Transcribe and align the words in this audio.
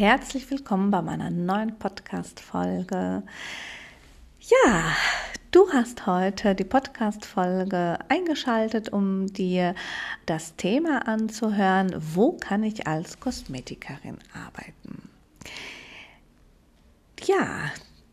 herzlich 0.00 0.50
willkommen 0.50 0.90
bei 0.90 1.02
meiner 1.02 1.28
neuen 1.28 1.78
Podcast-Folge. 1.78 3.22
Ja, 4.40 4.96
du 5.50 5.70
hast 5.74 6.06
heute 6.06 6.54
die 6.54 6.64
Podcast-Folge 6.64 7.98
eingeschaltet, 8.08 8.94
um 8.94 9.26
dir 9.26 9.74
das 10.24 10.56
Thema 10.56 11.06
anzuhören, 11.06 11.94
wo 11.98 12.32
kann 12.32 12.62
ich 12.62 12.86
als 12.86 13.20
Kosmetikerin 13.20 14.16
arbeiten? 14.32 15.10
Ja, 17.22 17.70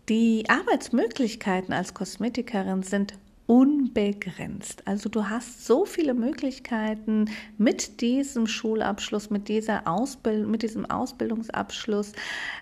die 0.09 0.43
Arbeitsmöglichkeiten 0.49 1.73
als 1.73 1.93
Kosmetikerin 1.93 2.83
sind 2.83 3.13
unbegrenzt. 3.47 4.85
Also 4.85 5.09
du 5.09 5.29
hast 5.29 5.65
so 5.65 5.85
viele 5.85 6.13
Möglichkeiten 6.13 7.29
mit 7.57 8.01
diesem 8.01 8.45
Schulabschluss, 8.45 9.29
mit 9.29 9.47
dieser 9.47 9.87
Ausbildung, 9.87 10.51
mit 10.51 10.61
diesem 10.61 10.85
Ausbildungsabschluss. 10.85 12.11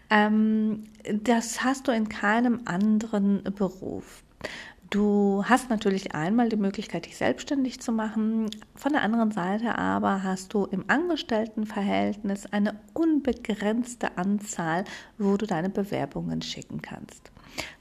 Ähm, 0.09 0.83
das 1.03 1.63
hast 1.63 1.87
du 1.87 1.91
in 1.91 2.07
keinem 2.07 2.61
anderen 2.65 3.43
Beruf. 3.55 4.23
Du 4.91 5.43
hast 5.45 5.71
natürlich 5.71 6.13
einmal 6.13 6.49
die 6.49 6.55
Möglichkeit, 6.55 7.07
dich 7.07 7.17
selbstständig 7.17 7.81
zu 7.81 7.91
machen. 7.91 8.51
Von 8.75 8.93
der 8.93 9.01
anderen 9.01 9.31
Seite 9.31 9.77
aber 9.77 10.21
hast 10.21 10.53
du 10.53 10.65
im 10.65 10.85
Angestelltenverhältnis 10.87 12.45
eine 12.45 12.79
unbegrenzte 12.93 14.17
Anzahl, 14.17 14.83
wo 15.17 15.35
du 15.37 15.47
deine 15.47 15.69
Bewerbungen 15.69 16.43
schicken 16.43 16.83
kannst. 16.83 17.31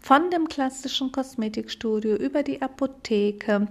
Von 0.00 0.30
dem 0.30 0.48
klassischen 0.48 1.12
Kosmetikstudio 1.12 2.16
über 2.16 2.42
die 2.42 2.60
Apotheke, 2.60 3.68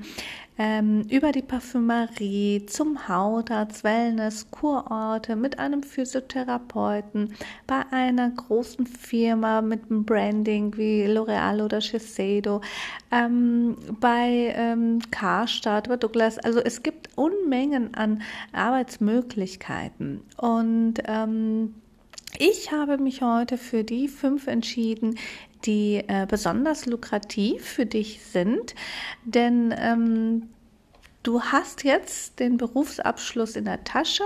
ähm, 0.58 1.02
über 1.10 1.32
die 1.32 1.42
Parfümerie 1.42 2.66
zum 2.68 3.08
Hautarzt, 3.08 3.84
Wellness, 3.84 4.50
Kurorte 4.52 5.36
mit 5.36 5.60
einem 5.60 5.84
Physiotherapeuten, 5.84 7.34
bei 7.68 7.84
einer 7.92 8.30
großen 8.30 8.86
Firma 8.86 9.62
mit 9.62 9.90
einem 9.90 10.06
Branding 10.06 10.76
wie 10.78 11.06
L'Oreal 11.06 11.64
oder 11.64 11.82
Shiseido, 11.82 12.62
ähm, 13.12 13.78
bei 14.00 14.54
ähm, 14.56 15.00
Karstadt 15.12 15.88
oder 15.88 15.98
Douglas. 15.98 16.38
Also 16.40 16.60
es 16.60 16.84
gibt 16.84 17.10
Unmengen 17.16 17.94
an 17.96 18.22
Arbeitsmöglichkeiten 18.52 20.22
und 20.38 20.96
ähm, 21.06 21.76
ich 22.40 22.72
habe 22.72 22.98
mich 22.98 23.22
heute 23.22 23.58
für 23.58 23.84
die 23.84 24.08
fünf 24.08 24.48
entschieden, 24.48 25.18
die 25.66 26.04
äh, 26.08 26.26
besonders 26.30 26.86
lukrativ 26.86 27.64
für 27.64 27.86
dich 27.86 28.22
sind, 28.24 28.76
denn 29.24 29.74
ähm, 29.78 30.50
du 31.24 31.42
hast 31.42 31.84
jetzt 31.84 32.40
den 32.40 32.58
Berufsabschluss 32.58 33.56
in 33.56 33.66
der 33.66 33.84
Tasche 33.84 34.24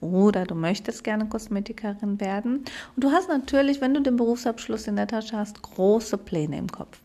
oder 0.00 0.44
du 0.44 0.54
möchtest 0.54 1.04
gerne 1.04 1.26
Kosmetikerin 1.28 2.20
werden 2.20 2.64
und 2.94 3.04
du 3.04 3.10
hast 3.10 3.28
natürlich, 3.28 3.80
wenn 3.80 3.94
du 3.94 4.00
den 4.00 4.16
Berufsabschluss 4.16 4.86
in 4.86 4.96
der 4.96 5.06
Tasche 5.06 5.36
hast, 5.36 5.62
große 5.62 6.18
Pläne 6.18 6.58
im 6.58 6.70
Kopf. 6.70 7.00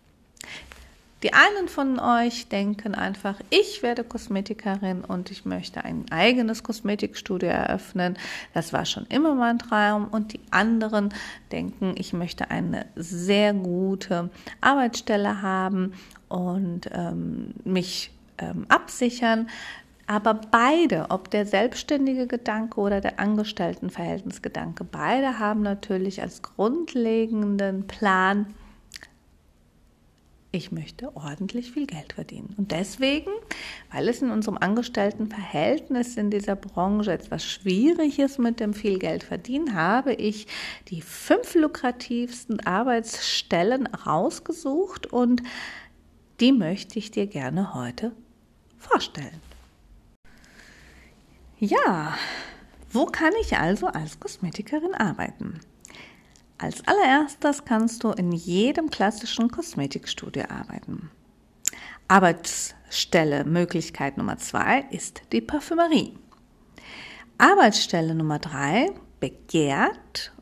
Die 1.24 1.34
einen 1.34 1.68
von 1.68 2.00
euch 2.00 2.48
denken 2.48 2.96
einfach, 2.96 3.40
ich 3.52 3.84
werde 3.84 4.04
Kosmetikerin 4.04 5.04
und 5.04 5.30
ich 5.30 5.46
möchte 5.46 5.84
ein 5.86 6.06
eigenes 6.10 6.64
Kosmetikstudio 6.64 7.50
eröffnen. 7.50 8.18
Das 8.56 8.74
war 8.74 8.86
schon 8.86 9.06
immer 9.08 9.36
mein 9.36 9.60
Traum. 9.60 10.08
Und 10.08 10.34
die 10.34 10.40
anderen 10.50 11.14
denken, 11.52 11.94
ich 11.96 12.14
möchte 12.14 12.50
eine 12.50 12.88
sehr 12.96 13.54
gute 13.54 14.32
Arbeitsstelle 14.62 15.44
haben 15.44 15.94
und 16.28 16.90
ähm, 16.92 17.54
mich 17.66 18.12
ähm, 18.40 18.66
absichern. 18.68 19.48
Aber 20.08 20.34
beide, 20.34 21.06
ob 21.10 21.30
der 21.30 21.46
selbstständige 21.46 22.26
Gedanke 22.26 22.80
oder 22.80 23.00
der 23.00 23.20
Angestelltenverhältnisgedanke, 23.20 24.84
beide 24.84 25.38
haben 25.38 25.62
natürlich 25.62 26.22
als 26.22 26.42
grundlegenden 26.42 27.86
Plan, 27.86 28.48
ich 30.54 30.72
möchte 30.72 31.16
ordentlich 31.16 31.72
viel 31.72 31.88
Geld 31.88 32.14
verdienen. 32.14 32.54
Und 32.58 32.72
deswegen, 32.72 33.32
weil 33.90 34.10
es 34.10 34.22
in 34.22 34.32
unserem 34.32 34.58
Angestelltenverhältnis 34.58 36.18
in 36.18 36.30
dieser 36.30 36.58
Branche 36.58 37.14
etwas 37.14 37.46
schwierig 37.46 38.20
ist 38.20 38.38
mit 38.38 38.60
dem 38.60 38.74
viel 38.74 39.00
Geld 39.00 39.24
verdienen, 39.24 39.74
habe 39.74 40.14
ich 40.14 40.48
die 40.90 41.02
fünf 41.02 41.56
lukrativsten 41.56 42.60
Arbeitsstellen 42.66 43.88
rausgesucht 43.88 45.08
und 45.08 45.42
die 46.42 46.52
möchte 46.52 47.00
ich 47.00 47.12
dir 47.12 47.28
gerne 47.28 47.74
heute 47.74 48.12
vorstellen. 48.78 49.42
Ja, 51.60 52.18
wo 52.90 53.06
kann 53.06 53.32
ich 53.40 53.56
also 53.56 53.88
als 53.88 54.20
Kosmetikerin 54.20 54.96
arbeiten? 54.96 55.62
Als 56.62 56.88
allererstes 56.88 57.66
kannst 57.66 58.04
du 58.04 58.12
in 58.12 58.32
jedem 58.32 58.92
klassischen 58.92 59.50
Kosmetikstudio 59.50 60.44
arbeiten. 60.44 61.10
Arbeitsstelle 62.08 63.46
Möglichkeit 63.46 64.16
Nummer 64.18 64.38
zwei 64.38 64.86
ist 64.92 65.24
die 65.32 65.42
Parfümerie. 65.42 66.14
Arbeitsstelle 67.40 68.14
Nummer 68.14 68.38
drei 68.38 68.92
begehrt 69.20 70.34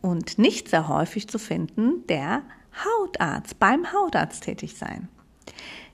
und 0.00 0.36
nicht 0.36 0.68
sehr 0.68 0.88
häufig 0.88 1.28
zu 1.28 1.38
finden, 1.38 2.04
der 2.08 2.42
Hautarzt, 2.84 3.60
beim 3.60 3.92
Hautarzt 3.92 4.42
tätig 4.42 4.76
sein. 4.76 5.08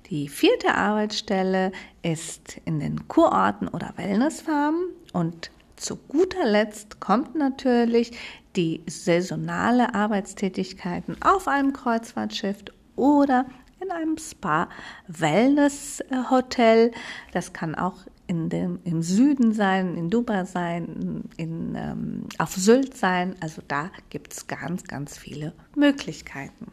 Die 0.09 0.28
vierte 0.28 0.75
Arbeitsstelle 0.75 1.73
ist 2.00 2.59
in 2.65 2.81
den 2.81 3.06
Kurorten 3.06 3.69
oder 3.69 3.93
Wellnessfarmen 3.97 4.87
und 5.12 5.50
zu 5.77 5.97
guter 5.97 6.47
Letzt 6.47 7.00
kommt 7.00 7.34
natürlich 7.34 8.12
die 8.56 8.82
saisonale 8.87 9.94
Arbeitstätigkeiten 9.94 11.16
auf 11.22 11.47
einem 11.48 11.72
Kreuzfahrtschiff 11.72 12.59
oder 12.97 13.47
in 13.81 13.91
einem 13.91 14.19
Spa-Wellness-Hotel. 14.19 16.93
Das 17.32 17.53
kann 17.53 17.75
auch 17.75 17.97
in 18.26 18.48
dem, 18.48 18.78
im 18.84 19.03
Süden 19.03 19.53
sein, 19.53 19.97
in 19.97 20.09
Dubai 20.10 20.44
sein, 20.44 21.25
in, 21.37 21.75
ähm, 21.75 22.28
auf 22.38 22.54
Sylt 22.54 22.97
sein. 22.97 23.34
Also 23.41 23.60
da 23.66 23.91
gibt 24.09 24.32
es 24.32 24.47
ganz, 24.47 24.84
ganz 24.84 25.19
viele 25.19 25.53
Möglichkeiten. 25.76 26.69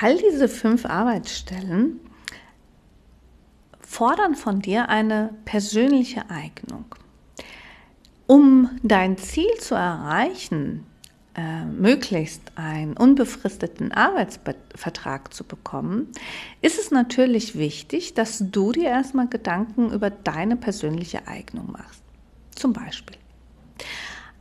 All 0.00 0.16
diese 0.16 0.48
fünf 0.48 0.86
Arbeitsstellen 0.86 1.98
fordern 3.80 4.36
von 4.36 4.60
dir 4.60 4.88
eine 4.88 5.34
persönliche 5.44 6.30
Eignung. 6.30 6.84
Um 8.28 8.78
dein 8.82 9.16
Ziel 9.16 9.50
zu 9.58 9.74
erreichen, 9.74 10.84
äh, 11.34 11.64
möglichst 11.64 12.42
einen 12.56 12.94
unbefristeten 12.94 13.90
Arbeitsvertrag 13.90 15.32
zu 15.32 15.44
bekommen, 15.44 16.12
ist 16.60 16.78
es 16.78 16.90
natürlich 16.90 17.56
wichtig, 17.56 18.12
dass 18.12 18.44
du 18.50 18.72
dir 18.72 18.90
erstmal 18.90 19.28
Gedanken 19.28 19.90
über 19.92 20.10
deine 20.10 20.56
persönliche 20.56 21.26
Eignung 21.26 21.72
machst. 21.72 22.02
Zum 22.54 22.74
Beispiel, 22.74 23.16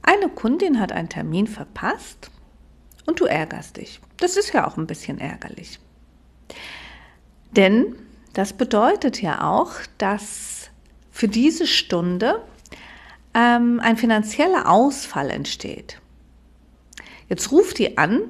eine 0.01 0.27
Kundin 0.27 0.81
hat 0.81 0.91
einen 0.91 1.07
Termin 1.07 1.47
verpasst 1.47 2.29
und 3.05 3.21
du 3.21 3.25
ärgerst 3.25 3.77
dich. 3.77 4.01
Das 4.17 4.35
ist 4.35 4.51
ja 4.51 4.67
auch 4.67 4.75
ein 4.75 4.87
bisschen 4.87 5.17
ärgerlich. 5.17 5.79
Denn 7.55 7.95
das 8.33 8.51
bedeutet 8.51 9.21
ja 9.21 9.49
auch, 9.49 9.71
dass 9.97 10.71
für 11.09 11.29
diese 11.29 11.67
Stunde 11.67 12.41
ähm, 13.37 13.79
ein 13.79 13.97
finanzieller 13.97 14.67
Ausfall 14.67 15.29
entsteht. 15.29 16.01
Jetzt 17.29 17.51
ruft 17.51 17.77
die 17.77 17.97
an 17.97 18.21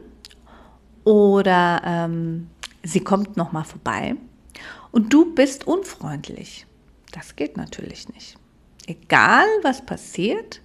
oder 1.05 1.81
ähm, 1.85 2.49
sie 2.83 2.99
kommt 2.99 3.37
noch 3.37 3.53
mal 3.53 3.63
vorbei 3.63 4.17
und 4.91 5.13
du 5.13 5.33
bist 5.33 5.65
unfreundlich. 5.65 6.65
Das 7.13 7.37
geht 7.37 7.55
natürlich 7.55 8.09
nicht. 8.09 8.37
Egal 8.85 9.45
was 9.63 9.85
passiert, 9.85 10.61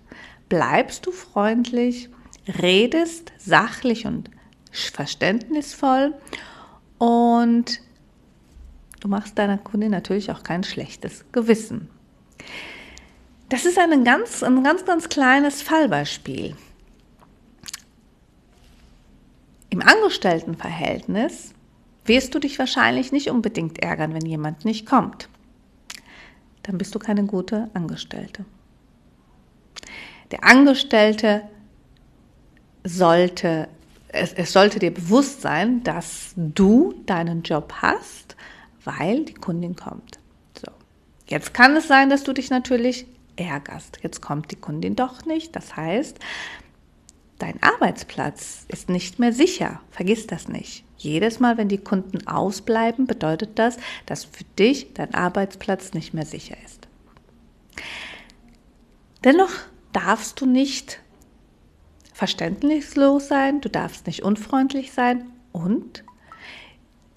bleibst 0.49 1.07
du 1.07 1.13
freundlich, 1.13 2.11
redest 2.61 3.33
sachlich 3.39 4.07
und 4.07 4.29
verständnisvoll 4.73 6.15
und 6.99 7.81
du 9.01 9.09
machst 9.09 9.39
deiner 9.39 9.59
Kundin 9.59 9.93
natürlich 9.93 10.33
auch 10.33 10.43
kein 10.43 10.65
schlechtes 10.65 11.25
Gewissen. 11.31 11.91
Das 13.53 13.67
ist 13.67 13.79
ein 13.79 14.03
ganz, 14.03 14.43
ein 14.43 14.65
ganz, 14.65 14.87
ganz 14.87 15.11
kleines 15.11 15.61
Fallbeispiel. 15.61 16.57
Im 19.69 19.83
Angestelltenverhältnis 19.83 21.53
wirst 22.07 22.35
du 22.35 22.39
dich 22.39 22.59
wahrscheinlich 22.59 23.13
nicht 23.13 23.29
unbedingt 23.29 23.83
ärgern, 23.83 24.15
wenn 24.15 24.25
jemand 24.25 24.65
nicht 24.65 24.87
kommt. 24.87 25.29
Dann 26.63 26.79
bist 26.79 26.95
du 26.95 26.99
keine 26.99 27.25
gute 27.25 27.69
Angestellte. 27.75 28.47
Der 30.31 30.45
Angestellte 30.45 31.43
sollte, 32.85 33.69
es, 34.09 34.33
es 34.33 34.51
sollte 34.55 34.79
dir 34.79 34.95
bewusst 34.95 35.43
sein, 35.43 35.83
dass 35.83 36.33
du 36.37 36.95
deinen 37.05 37.43
Job 37.43 37.75
hast, 37.83 38.35
weil 38.83 39.27
die 39.27 39.35
Kundin 39.35 39.77
kommt. 39.77 40.21
So. 40.59 40.73
Jetzt 41.27 41.53
kann 41.53 41.77
es 41.77 41.87
sein, 41.87 42.09
dass 42.09 42.25
du 42.25 42.33
dich 42.33 42.49
natürlich 42.49 43.05
ärgerst. 43.37 43.99
Jetzt 44.03 44.21
kommt 44.21 44.51
die 44.51 44.57
Kundin 44.57 44.97
doch 44.97 45.25
nicht. 45.25 45.55
Das 45.57 45.77
heißt, 45.77 46.19
dein 47.39 47.63
Arbeitsplatz 47.63 48.65
ist 48.69 48.89
nicht 48.89 49.19
mehr 49.19 49.33
sicher. 49.33 49.81
Vergiss 49.91 50.27
das 50.27 50.49
nicht. 50.49 50.85
Jedes 50.97 51.41
Mal, 51.41 51.59
wenn 51.59 51.69
die 51.69 51.79
Kunden 51.79 52.27
ausbleiben, 52.29 53.07
bedeutet 53.07 53.59
das, 53.59 53.77
dass 54.07 54.25
für 54.25 54.45
dich 54.59 54.95
dein 54.95 55.15
Arbeitsplatz 55.15 55.95
nicht 55.95 56.15
mehr 56.15 56.27
sicher 56.27 56.57
ist. 56.65 56.87
Dennoch 59.25 59.51
darfst 59.93 60.41
du 60.41 60.47
nicht 60.47 61.01
verständnislos 62.13 63.29
sein, 63.29 63.61
du 63.61 63.69
darfst 63.69 64.07
nicht 64.07 64.23
unfreundlich 64.23 64.93
sein 64.93 65.27
und 65.51 66.05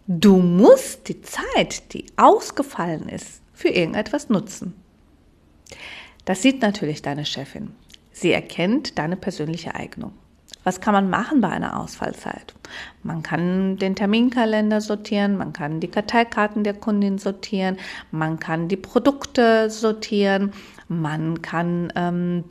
du 0.08 0.38
musst 0.38 1.08
die 1.10 1.22
Zeit, 1.22 1.94
die 1.94 2.06
ausgefallen 2.18 3.10
ist, 3.10 3.42
für 3.54 3.70
irgendetwas 3.70 4.30
nutzen. 4.30 4.74
Das 6.26 6.42
sieht 6.42 6.62
natürlich 6.62 7.02
deine 7.02 7.26
Chefin. 7.26 7.72
Sie 8.12 8.32
erkennt 8.32 8.98
deine 8.98 9.16
persönliche 9.16 9.76
Eignung. 9.76 10.14
Was 10.64 10.82
kann 10.82 10.94
man 10.94 11.12
machen 11.12 11.42
bei 11.42 11.50
einer 11.50 11.80
Ausfallzeit? 11.80 12.56
Man 13.04 13.22
kann 13.22 13.78
den 13.78 13.96
Terminkalender 13.96 14.82
sortieren, 14.82 15.38
man 15.38 15.54
kann 15.54 15.80
die 15.80 15.90
Karteikarten 15.90 16.64
der 16.64 16.74
Kundin 16.74 17.20
sortieren, 17.20 17.78
man 18.10 18.40
kann 18.40 18.68
die 18.68 18.78
Produkte 18.78 19.70
sortieren, 19.70 20.54
man 20.88 21.44
kann 21.44 21.94
ähm, 21.96 22.46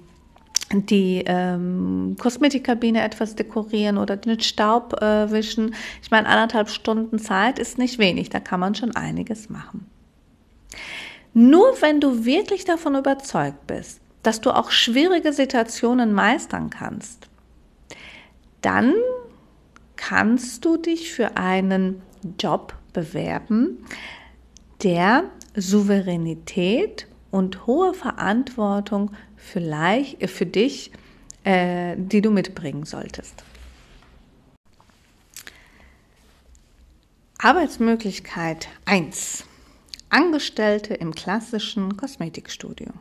die 0.73 1.25
ähm, 1.27 2.17
Kosmetikkabine 2.19 3.03
etwas 3.03 3.35
dekorieren 3.35 3.99
oder 3.99 4.17
den 4.17 4.39
Staub 4.41 5.03
äh, 5.03 5.31
wischen. 5.33 5.75
Ich 6.01 6.13
meine, 6.13 6.29
anderthalb 6.29 6.69
Stunden 6.69 7.19
Zeit 7.19 7.59
ist 7.59 7.79
nicht 7.79 7.99
wenig, 7.99 8.31
da 8.31 8.39
kann 8.39 8.61
man 8.61 8.77
schon 8.77 8.95
einiges 8.95 9.51
machen. 9.51 9.87
Nur 11.35 11.83
wenn 11.83 12.01
du 12.01 12.25
wirklich 12.25 12.65
davon 12.65 12.95
überzeugt 12.95 13.67
bist, 13.67 14.01
dass 14.23 14.41
du 14.41 14.53
auch 14.53 14.71
schwierige 14.71 15.33
Situationen 15.33 16.13
meistern 16.13 16.71
kannst, 16.71 17.29
dann 18.63 18.95
kannst 19.97 20.65
du 20.65 20.77
dich 20.77 21.13
für 21.13 21.37
einen 21.37 22.03
Job 22.39 22.75
bewerben, 22.93 23.85
der 24.83 25.25
Souveränität 25.57 27.09
und 27.31 27.67
hohe 27.67 27.95
Verantwortung 27.95 29.11
vielleicht 29.37 30.23
äh, 30.23 30.29
für 30.29 30.47
dich, 30.47 30.93
äh, 31.43 31.97
die 31.99 32.23
du 32.23 32.31
mitbringen 32.31 32.85
solltest. 32.85 33.43
Arbeitsmöglichkeit 37.39 38.69
1. 38.87 39.45
Angestellte 40.15 40.95
im 40.95 41.13
klassischen 41.13 41.97
Kosmetikstudio. 41.97 42.93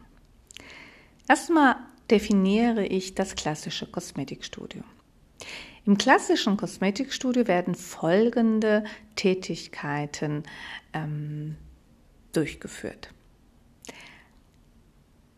Erstmal 1.30 1.76
definiere 2.10 2.88
ich 2.88 3.14
das 3.14 3.36
klassische 3.36 3.86
Kosmetikstudio. 3.86 4.82
Im 5.86 6.00
klassischen 6.00 6.58
Kosmetikstudio 6.58 7.46
werden 7.48 7.76
folgende 7.76 8.84
Tätigkeiten 9.16 10.42
ähm, 10.94 11.56
durchgeführt. 12.32 13.10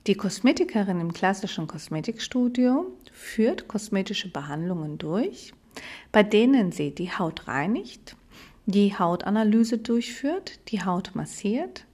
Die 0.07 0.15
Kosmetikerin 0.15 1.01
im 1.01 1.11
klassischen 1.11 1.67
Kosmetikstudio 1.67 2.85
führt 3.11 3.67
kosmetische 3.67 4.29
Behandlungen 4.29 4.97
durch, 4.97 5.51
bei 6.13 6.23
denen 6.23 6.71
sie 6.71 6.95
die 6.95 7.11
Haut 7.11 7.49
reinigt, 7.49 8.15
die 8.65 8.97
Hautanalyse 8.97 9.77
durchführt, 9.77 10.59
die 10.69 10.83
Haut 10.83 11.11
massiert, 11.13 11.85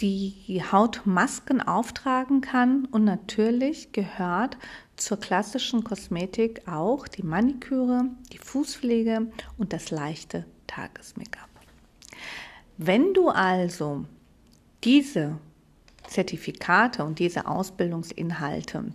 die 0.00 0.62
Hautmasken 0.72 1.60
auftragen 1.60 2.40
kann 2.40 2.86
und 2.86 3.04
natürlich 3.04 3.92
gehört 3.92 4.58
zur 4.96 5.18
klassischen 5.18 5.84
Kosmetik 5.84 6.66
auch 6.66 7.06
die 7.06 7.22
Maniküre, 7.22 8.06
die 8.32 8.38
Fußpflege 8.38 9.30
und 9.58 9.72
das 9.72 9.90
leichte 9.90 10.44
Tages-Make-up. 10.66 11.48
Wenn 12.78 13.14
du 13.14 13.28
also 13.28 14.04
diese 14.82 15.38
Zertifikate 16.08 17.04
und 17.04 17.20
diese 17.20 17.46
Ausbildungsinhalte 17.46 18.92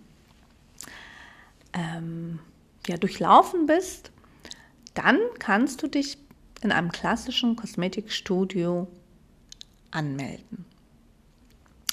ähm, 1.72 2.38
ja, 2.86 2.96
durchlaufen 2.98 3.66
bist, 3.66 4.12
dann 4.98 5.20
kannst 5.38 5.82
du 5.82 5.86
dich 5.86 6.18
in 6.60 6.72
einem 6.72 6.90
klassischen 6.90 7.54
Kosmetikstudio 7.54 8.88
anmelden. 9.92 10.64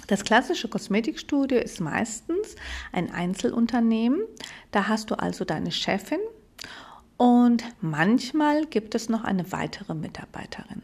Das 0.08 0.24
klassische 0.24 0.68
Kosmetikstudio 0.68 1.60
ist 1.60 1.80
meistens 1.80 2.56
ein 2.92 3.12
Einzelunternehmen. 3.12 4.22
Da 4.72 4.88
hast 4.88 5.12
du 5.12 5.16
also 5.16 5.46
deine 5.46 5.72
Chefin 5.72 6.20
und 7.18 7.64
manchmal 7.80 8.66
gibt 8.66 8.96
es 8.96 9.08
noch 9.08 9.24
eine 9.24 9.52
weitere 9.52 9.94
Mitarbeiterin. 9.94 10.82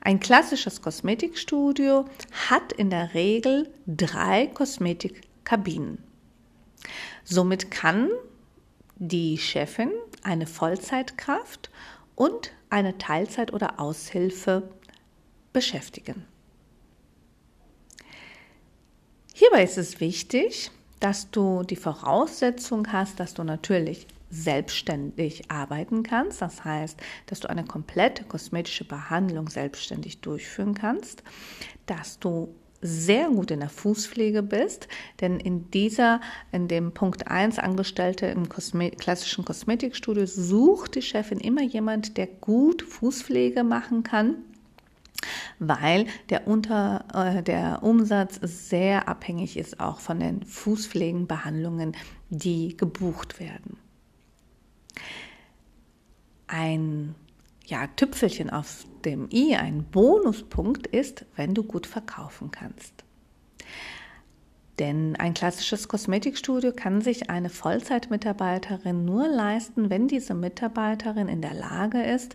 Ein 0.00 0.18
klassisches 0.18 0.82
Kosmetikstudio 0.82 2.06
hat 2.48 2.72
in 2.72 2.90
der 2.90 3.14
Regel 3.14 3.72
drei 3.86 4.48
Kosmetikkabinen. 4.48 5.98
Somit 7.24 7.70
kann 7.70 8.08
die 8.96 9.38
Chefin 9.38 9.90
eine 10.22 10.46
Vollzeitkraft 10.46 11.70
und 12.14 12.52
eine 12.68 12.98
Teilzeit- 12.98 13.52
oder 13.52 13.80
Aushilfe 13.80 14.70
beschäftigen. 15.52 16.24
Hierbei 19.34 19.64
ist 19.64 19.78
es 19.78 20.00
wichtig, 20.00 20.70
dass 21.00 21.30
du 21.30 21.62
die 21.62 21.76
Voraussetzung 21.76 22.92
hast, 22.92 23.18
dass 23.18 23.34
du 23.34 23.42
natürlich 23.42 24.06
selbstständig 24.30 25.50
arbeiten 25.50 26.02
kannst. 26.02 26.40
Das 26.40 26.64
heißt, 26.64 26.98
dass 27.26 27.40
du 27.40 27.48
eine 27.48 27.64
komplette 27.64 28.24
kosmetische 28.24 28.84
Behandlung 28.84 29.48
selbstständig 29.48 30.20
durchführen 30.20 30.74
kannst, 30.74 31.22
dass 31.86 32.18
du 32.18 32.54
sehr 32.82 33.28
gut 33.28 33.50
in 33.50 33.60
der 33.60 33.68
Fußpflege 33.68 34.42
bist, 34.42 34.88
denn 35.20 35.38
in 35.38 35.70
dieser, 35.70 36.20
in 36.52 36.68
dem 36.68 36.92
Punkt 36.92 37.28
1 37.28 37.58
Angestellte 37.58 38.26
im 38.26 38.48
Kosme 38.48 38.90
klassischen 38.90 39.44
Kosmetikstudio 39.44 40.26
sucht 40.26 40.94
die 40.94 41.02
Chefin 41.02 41.40
immer 41.40 41.62
jemand, 41.62 42.16
der 42.16 42.26
gut 42.26 42.82
Fußpflege 42.82 43.64
machen 43.64 44.02
kann 44.02 44.36
weil 45.58 46.06
der, 46.30 46.46
Unter, 46.46 47.04
äh, 47.12 47.42
der 47.42 47.82
Umsatz 47.82 48.40
sehr 48.42 49.08
abhängig 49.08 49.56
ist 49.56 49.78
auch 49.78 50.00
von 50.00 50.18
den 50.18 50.42
Fußpflegenbehandlungen, 50.44 51.94
die 52.30 52.76
gebucht 52.76 53.38
werden. 53.38 53.76
Ein 56.46 57.14
ja, 57.70 57.86
Tüpfelchen 57.86 58.50
auf 58.50 58.84
dem 59.04 59.28
i, 59.32 59.54
ein 59.56 59.84
Bonuspunkt 59.84 60.86
ist, 60.88 61.24
wenn 61.36 61.54
du 61.54 61.62
gut 61.62 61.86
verkaufen 61.86 62.50
kannst. 62.50 63.04
Denn 64.78 65.14
ein 65.16 65.34
klassisches 65.34 65.88
Kosmetikstudio 65.88 66.72
kann 66.72 67.02
sich 67.02 67.28
eine 67.28 67.50
Vollzeitmitarbeiterin 67.50 69.04
nur 69.04 69.28
leisten, 69.28 69.90
wenn 69.90 70.08
diese 70.08 70.34
Mitarbeiterin 70.34 71.28
in 71.28 71.42
der 71.42 71.54
Lage 71.54 72.02
ist, 72.02 72.34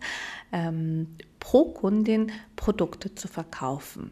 ähm, 0.51 1.15
pro 1.39 1.71
Kundin 1.71 2.31
Produkte 2.55 3.15
zu 3.15 3.27
verkaufen. 3.27 4.11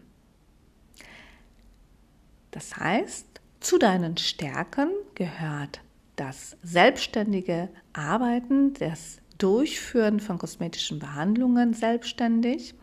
Das 2.49 2.75
heißt, 2.75 3.27
zu 3.59 3.77
deinen 3.77 4.17
Stärken 4.17 4.89
gehört 5.15 5.81
das 6.15 6.57
selbstständige 6.63 7.69
Arbeiten, 7.93 8.73
das 8.73 9.19
Durchführen 9.43 10.21
von 10.21 10.37
kosmetischen 10.37 10.99
Behandlungen 10.99 11.73
selbstständig, 11.73 12.75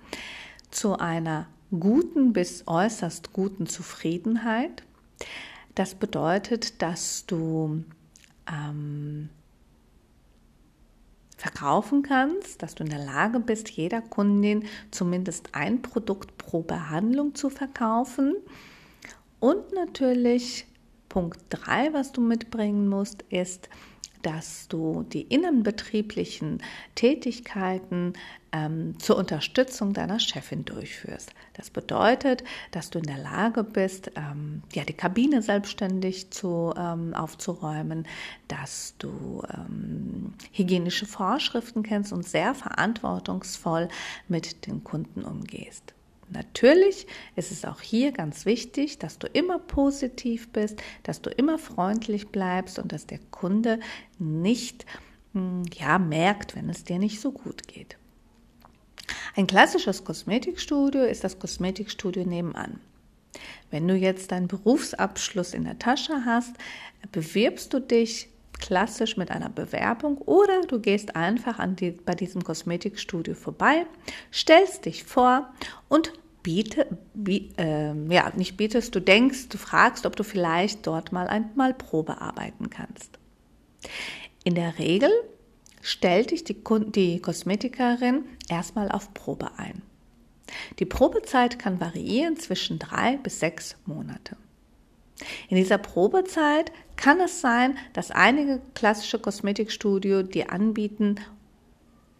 zu 0.70 0.98
einer 0.98 1.46
guten 1.70 2.34
bis 2.34 2.64
äußerst 2.66 3.32
guten 3.32 3.66
Zufriedenheit, 3.66 4.82
das 5.74 5.94
bedeutet, 5.94 6.82
dass 6.82 7.24
du 7.24 7.82
ähm, 8.46 9.30
verkaufen 11.38 12.02
kannst, 12.02 12.62
dass 12.62 12.74
du 12.74 12.84
in 12.84 12.90
der 12.90 13.06
Lage 13.06 13.40
bist, 13.40 13.70
jeder 13.70 14.02
Kundin 14.02 14.66
zumindest 14.90 15.54
ein 15.54 15.80
Produkt 15.80 16.36
pro 16.36 16.60
Behandlung 16.60 17.34
zu 17.34 17.48
verkaufen. 17.48 18.34
Und 19.38 19.72
natürlich 19.72 20.66
Punkt 21.08 21.40
3, 21.48 21.94
was 21.94 22.12
du 22.12 22.20
mitbringen 22.20 22.86
musst, 22.86 23.22
ist, 23.30 23.70
dass 24.22 24.68
du 24.68 25.04
die 25.04 25.22
innenbetrieblichen 25.22 26.62
Tätigkeiten 26.94 28.14
ähm, 28.52 28.98
zur 28.98 29.16
Unterstützung 29.16 29.92
deiner 29.92 30.18
Chefin 30.18 30.64
durchführst. 30.64 31.32
Das 31.54 31.70
bedeutet, 31.70 32.44
dass 32.70 32.90
du 32.90 32.98
in 32.98 33.04
der 33.04 33.18
Lage 33.18 33.64
bist, 33.64 34.12
ähm, 34.16 34.62
ja, 34.72 34.84
die 34.84 34.94
Kabine 34.94 35.42
selbstständig 35.42 36.30
zu, 36.30 36.74
ähm, 36.76 37.14
aufzuräumen, 37.14 38.06
dass 38.48 38.94
du 38.98 39.42
ähm, 39.52 40.34
hygienische 40.52 41.06
Vorschriften 41.06 41.82
kennst 41.82 42.12
und 42.12 42.26
sehr 42.26 42.54
verantwortungsvoll 42.54 43.88
mit 44.28 44.66
den 44.66 44.84
Kunden 44.84 45.22
umgehst. 45.22 45.94
Natürlich 46.30 47.06
ist 47.34 47.50
es 47.50 47.64
auch 47.64 47.80
hier 47.80 48.12
ganz 48.12 48.46
wichtig, 48.46 48.98
dass 48.98 49.18
du 49.18 49.26
immer 49.26 49.58
positiv 49.58 50.48
bist, 50.50 50.80
dass 51.02 51.20
du 51.20 51.30
immer 51.30 51.58
freundlich 51.58 52.28
bleibst 52.28 52.78
und 52.78 52.92
dass 52.92 53.06
der 53.06 53.18
Kunde 53.30 53.80
nicht 54.18 54.86
hm, 55.32 55.64
ja, 55.74 55.98
merkt, 55.98 56.54
wenn 56.54 56.68
es 56.70 56.84
dir 56.84 56.98
nicht 56.98 57.20
so 57.20 57.32
gut 57.32 57.66
geht. 57.66 57.96
Ein 59.34 59.46
klassisches 59.46 60.04
Kosmetikstudio 60.04 61.02
ist 61.02 61.24
das 61.24 61.38
Kosmetikstudio 61.38 62.24
nebenan. 62.24 62.80
Wenn 63.70 63.86
du 63.86 63.94
jetzt 63.94 64.32
deinen 64.32 64.48
Berufsabschluss 64.48 65.54
in 65.54 65.64
der 65.64 65.78
Tasche 65.78 66.24
hast, 66.24 66.54
bewirbst 67.12 67.72
du 67.72 67.80
dich 67.80 68.28
klassisch 68.60 69.16
mit 69.16 69.30
einer 69.30 69.48
Bewerbung 69.48 70.18
oder 70.18 70.62
du 70.62 70.80
gehst 70.80 71.16
einfach 71.16 71.58
an 71.58 71.76
die, 71.76 71.90
bei 71.90 72.14
diesem 72.14 72.42
Kosmetikstudio 72.44 73.34
vorbei, 73.34 73.86
stellst 74.32 74.86
dich 74.86 75.04
vor 75.04 75.50
und 75.88 76.12
biete, 76.42 76.86
biet, 77.14 77.58
äh, 77.58 77.94
ja, 78.12 78.32
nicht 78.36 78.56
bietest, 78.56 78.94
du 78.94 79.00
denkst, 79.00 79.48
du 79.48 79.58
fragst, 79.58 80.06
ob 80.06 80.16
du 80.16 80.24
vielleicht 80.24 80.86
dort 80.86 81.12
mal 81.12 81.26
einmal 81.26 81.74
Probe 81.74 82.20
arbeiten 82.20 82.70
kannst. 82.70 83.18
In 84.44 84.54
der 84.54 84.78
Regel 84.78 85.10
stellt 85.82 86.30
dich 86.30 86.44
die, 86.44 86.62
die 86.94 87.20
Kosmetikerin 87.20 88.24
erstmal 88.48 88.90
auf 88.90 89.12
Probe 89.14 89.50
ein. 89.58 89.82
Die 90.78 90.86
Probezeit 90.86 91.58
kann 91.58 91.80
variieren 91.80 92.36
zwischen 92.36 92.78
drei 92.78 93.18
bis 93.18 93.40
sechs 93.40 93.76
Monate. 93.86 94.36
In 95.48 95.56
dieser 95.56 95.78
Probezeit 95.78 96.72
kann 96.96 97.20
es 97.20 97.40
sein, 97.40 97.76
dass 97.92 98.10
einige 98.10 98.60
klassische 98.74 99.18
Kosmetikstudio 99.18 100.22
dir 100.22 100.52
anbieten, 100.52 101.16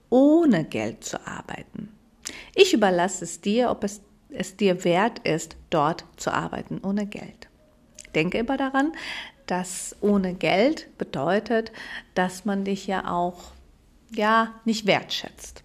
ohne 0.09 0.64
Geld 0.64 1.04
zu 1.04 1.25
arbeiten. 1.26 1.88
Ich 2.54 2.75
überlasse 2.75 3.25
es 3.25 3.40
dir, 3.40 3.71
ob 3.71 3.85
es, 3.85 4.00
es 4.30 4.57
dir 4.57 4.85
wert 4.85 5.21
ist, 5.21 5.57
dort 5.71 6.04
zu 6.16 6.33
arbeiten 6.33 6.80
ohne 6.83 7.07
Geld. 7.07 7.49
Denke 8.14 8.38
immer 8.38 8.57
daran, 8.57 8.92
dass 9.47 9.97
ohne 10.00 10.35
Geld 10.35 10.97
bedeutet, 10.99 11.73
dass 12.14 12.45
man 12.45 12.64
dich 12.64 12.87
ja 12.87 13.11
auch 13.11 13.52
ja 14.12 14.54
nicht 14.64 14.87
wertschätzt. 14.87 15.62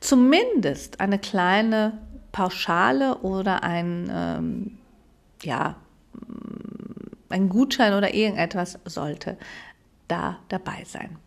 Zumindest 0.00 1.00
eine 1.00 1.18
kleine 1.18 1.98
Pauschale 2.32 3.18
oder 3.18 3.62
ein 3.62 4.10
ähm, 4.12 4.78
ja 5.42 5.76
ein 7.28 7.48
Gutschein 7.48 7.94
oder 7.94 8.14
irgendetwas 8.14 8.78
sollte 8.84 9.36
da 10.08 10.38
dabei 10.48 10.84
sein. 10.84 11.18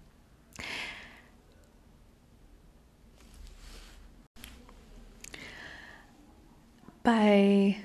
Bei 7.03 7.75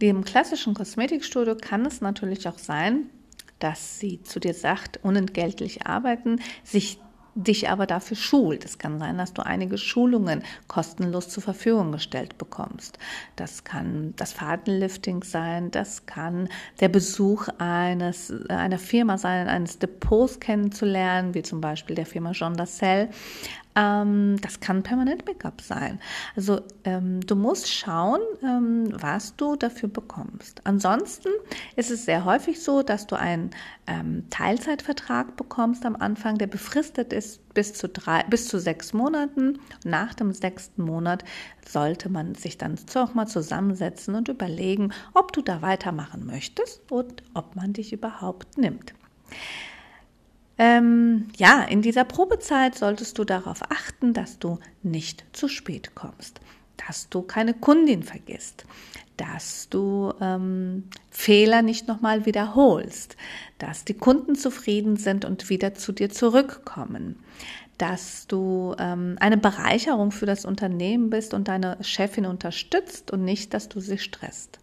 dem 0.00 0.24
klassischen 0.24 0.74
Kosmetikstudio 0.74 1.56
kann 1.56 1.86
es 1.86 2.00
natürlich 2.00 2.48
auch 2.48 2.58
sein, 2.58 3.10
dass 3.58 3.98
sie 3.98 4.22
zu 4.22 4.40
dir 4.40 4.54
sagt, 4.54 4.98
unentgeltlich 5.02 5.86
arbeiten, 5.86 6.40
sich 6.64 6.98
dich 7.34 7.68
aber 7.68 7.86
dafür 7.86 8.16
schult. 8.16 8.64
Es 8.64 8.78
kann 8.78 8.98
sein, 8.98 9.18
dass 9.18 9.32
du 9.32 9.44
einige 9.44 9.78
Schulungen 9.78 10.42
kostenlos 10.66 11.28
zur 11.28 11.42
Verfügung 11.42 11.92
gestellt 11.92 12.38
bekommst. 12.38 12.98
Das 13.36 13.64
kann 13.64 14.14
das 14.16 14.32
Fadenlifting 14.32 15.22
sein, 15.22 15.70
das 15.70 16.06
kann 16.06 16.48
der 16.80 16.88
Besuch 16.88 17.48
eines, 17.58 18.32
einer 18.48 18.78
Firma 18.78 19.18
sein, 19.18 19.48
eines 19.48 19.78
Depots 19.78 20.40
kennenzulernen, 20.40 21.34
wie 21.34 21.42
zum 21.42 21.60
Beispiel 21.60 21.96
der 21.96 22.06
Firma 22.06 22.32
Jean 22.32 22.56
Dassel. 22.56 23.08
Ähm, 23.78 24.40
das 24.40 24.58
kann 24.58 24.82
permanent 24.82 25.24
Make-up 25.24 25.60
sein. 25.60 26.00
Also 26.34 26.60
ähm, 26.82 27.20
du 27.20 27.36
musst 27.36 27.72
schauen, 27.72 28.20
ähm, 28.42 28.88
was 29.00 29.36
du 29.36 29.54
dafür 29.54 29.88
bekommst. 29.88 30.60
Ansonsten 30.64 31.28
ist 31.76 31.92
es 31.92 32.04
sehr 32.04 32.24
häufig 32.24 32.60
so, 32.60 32.82
dass 32.82 33.06
du 33.06 33.14
einen 33.14 33.50
ähm, 33.86 34.24
Teilzeitvertrag 34.30 35.36
bekommst 35.36 35.86
am 35.86 35.94
Anfang, 35.94 36.38
der 36.38 36.48
befristet 36.48 37.12
ist 37.12 37.54
bis 37.54 37.72
zu 37.72 37.88
drei, 37.88 38.24
bis 38.24 38.48
zu 38.48 38.58
sechs 38.58 38.92
Monaten. 38.92 39.60
Nach 39.84 40.12
dem 40.12 40.32
sechsten 40.32 40.82
Monat 40.82 41.22
sollte 41.64 42.08
man 42.08 42.34
sich 42.34 42.58
dann 42.58 42.76
auch 42.96 43.14
mal 43.14 43.26
zusammensetzen 43.26 44.16
und 44.16 44.28
überlegen, 44.28 44.92
ob 45.14 45.32
du 45.32 45.40
da 45.40 45.62
weitermachen 45.62 46.26
möchtest 46.26 46.90
und 46.90 47.22
ob 47.34 47.54
man 47.54 47.74
dich 47.74 47.92
überhaupt 47.92 48.58
nimmt. 48.58 48.92
Ähm, 50.58 51.28
ja, 51.36 51.62
in 51.62 51.82
dieser 51.82 52.04
Probezeit 52.04 52.74
solltest 52.74 53.16
du 53.18 53.24
darauf 53.24 53.62
achten, 53.70 54.12
dass 54.12 54.40
du 54.40 54.58
nicht 54.82 55.24
zu 55.32 55.46
spät 55.48 55.94
kommst, 55.94 56.40
dass 56.88 57.08
du 57.08 57.22
keine 57.22 57.54
Kundin 57.54 58.02
vergisst, 58.02 58.64
dass 59.16 59.68
du 59.68 60.12
ähm, 60.20 60.84
Fehler 61.10 61.62
nicht 61.62 61.86
nochmal 61.86 62.26
wiederholst, 62.26 63.16
dass 63.58 63.84
die 63.84 63.94
Kunden 63.94 64.34
zufrieden 64.34 64.96
sind 64.96 65.24
und 65.24 65.48
wieder 65.48 65.74
zu 65.74 65.92
dir 65.92 66.10
zurückkommen, 66.10 67.20
dass 67.78 68.26
du 68.26 68.74
ähm, 68.80 69.16
eine 69.20 69.36
Bereicherung 69.36 70.10
für 70.10 70.26
das 70.26 70.44
Unternehmen 70.44 71.08
bist 71.10 71.34
und 71.34 71.46
deine 71.46 71.78
Chefin 71.82 72.26
unterstützt 72.26 73.12
und 73.12 73.24
nicht, 73.24 73.54
dass 73.54 73.68
du 73.68 73.78
sie 73.78 73.98
stresst. 73.98 74.58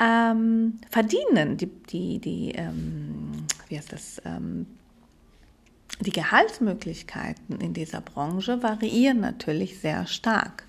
Ähm, 0.00 0.78
verdienen, 0.90 1.58
die, 1.58 1.66
die, 1.66 2.18
die 2.18 2.52
ähm, 2.52 3.09
heißt 3.78 3.92
das, 3.92 4.22
ähm, 4.24 4.66
die 6.00 6.12
Gehaltsmöglichkeiten 6.12 7.60
in 7.60 7.74
dieser 7.74 8.00
Branche 8.00 8.62
variieren 8.62 9.20
natürlich 9.20 9.80
sehr 9.80 10.06
stark. 10.06 10.64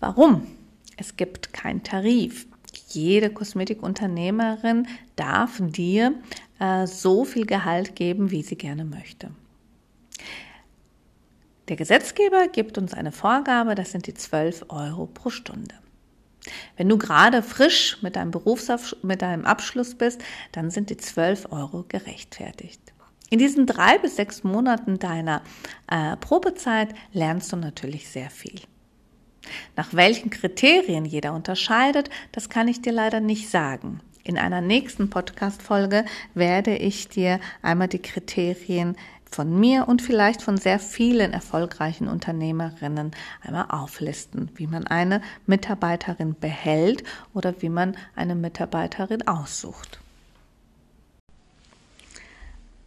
Warum? 0.00 0.46
Es 0.96 1.16
gibt 1.16 1.52
keinen 1.52 1.82
Tarif. 1.82 2.46
Jede 2.88 3.30
Kosmetikunternehmerin 3.30 4.86
darf 5.16 5.60
dir 5.60 6.14
äh, 6.58 6.86
so 6.86 7.24
viel 7.24 7.46
Gehalt 7.46 7.94
geben, 7.94 8.30
wie 8.30 8.42
sie 8.42 8.56
gerne 8.56 8.84
möchte. 8.84 9.30
Der 11.68 11.76
Gesetzgeber 11.76 12.48
gibt 12.48 12.78
uns 12.78 12.94
eine 12.94 13.12
Vorgabe, 13.12 13.74
das 13.74 13.92
sind 13.92 14.06
die 14.06 14.14
12 14.14 14.66
Euro 14.70 15.06
pro 15.06 15.28
Stunde. 15.28 15.74
Wenn 16.76 16.88
du 16.88 16.98
gerade 16.98 17.42
frisch 17.42 17.98
mit 18.02 18.16
deinem 18.16 18.30
Berufsabschluss, 18.30 19.02
mit 19.02 19.22
deinem 19.22 19.44
Abschluss 19.44 19.94
bist, 19.94 20.22
dann 20.52 20.70
sind 20.70 20.90
die 20.90 20.96
12 20.96 21.50
Euro 21.50 21.84
gerechtfertigt. 21.88 22.80
In 23.30 23.38
diesen 23.38 23.66
drei 23.66 23.98
bis 23.98 24.16
sechs 24.16 24.42
Monaten 24.42 24.98
deiner 24.98 25.42
äh, 25.90 26.16
Probezeit 26.16 26.94
lernst 27.12 27.52
du 27.52 27.56
natürlich 27.56 28.08
sehr 28.08 28.30
viel. 28.30 28.60
Nach 29.76 29.92
welchen 29.92 30.30
Kriterien 30.30 31.04
jeder 31.04 31.34
unterscheidet, 31.34 32.10
das 32.32 32.48
kann 32.48 32.68
ich 32.68 32.80
dir 32.80 32.92
leider 32.92 33.20
nicht 33.20 33.50
sagen. 33.50 34.00
In 34.24 34.36
einer 34.36 34.60
nächsten 34.60 35.08
Podcast-Folge 35.08 36.04
werde 36.34 36.76
ich 36.76 37.08
dir 37.08 37.40
einmal 37.62 37.88
die 37.88 38.02
Kriterien 38.02 38.96
von 39.30 39.58
mir 39.58 39.88
und 39.88 40.02
vielleicht 40.02 40.42
von 40.42 40.56
sehr 40.56 40.78
vielen 40.78 41.32
erfolgreichen 41.32 42.08
Unternehmerinnen 42.08 43.12
einmal 43.42 43.66
auflisten, 43.68 44.50
wie 44.54 44.66
man 44.66 44.86
eine 44.86 45.22
Mitarbeiterin 45.46 46.36
behält 46.38 47.04
oder 47.34 47.60
wie 47.62 47.68
man 47.68 47.96
eine 48.16 48.34
Mitarbeiterin 48.34 49.26
aussucht. 49.26 50.00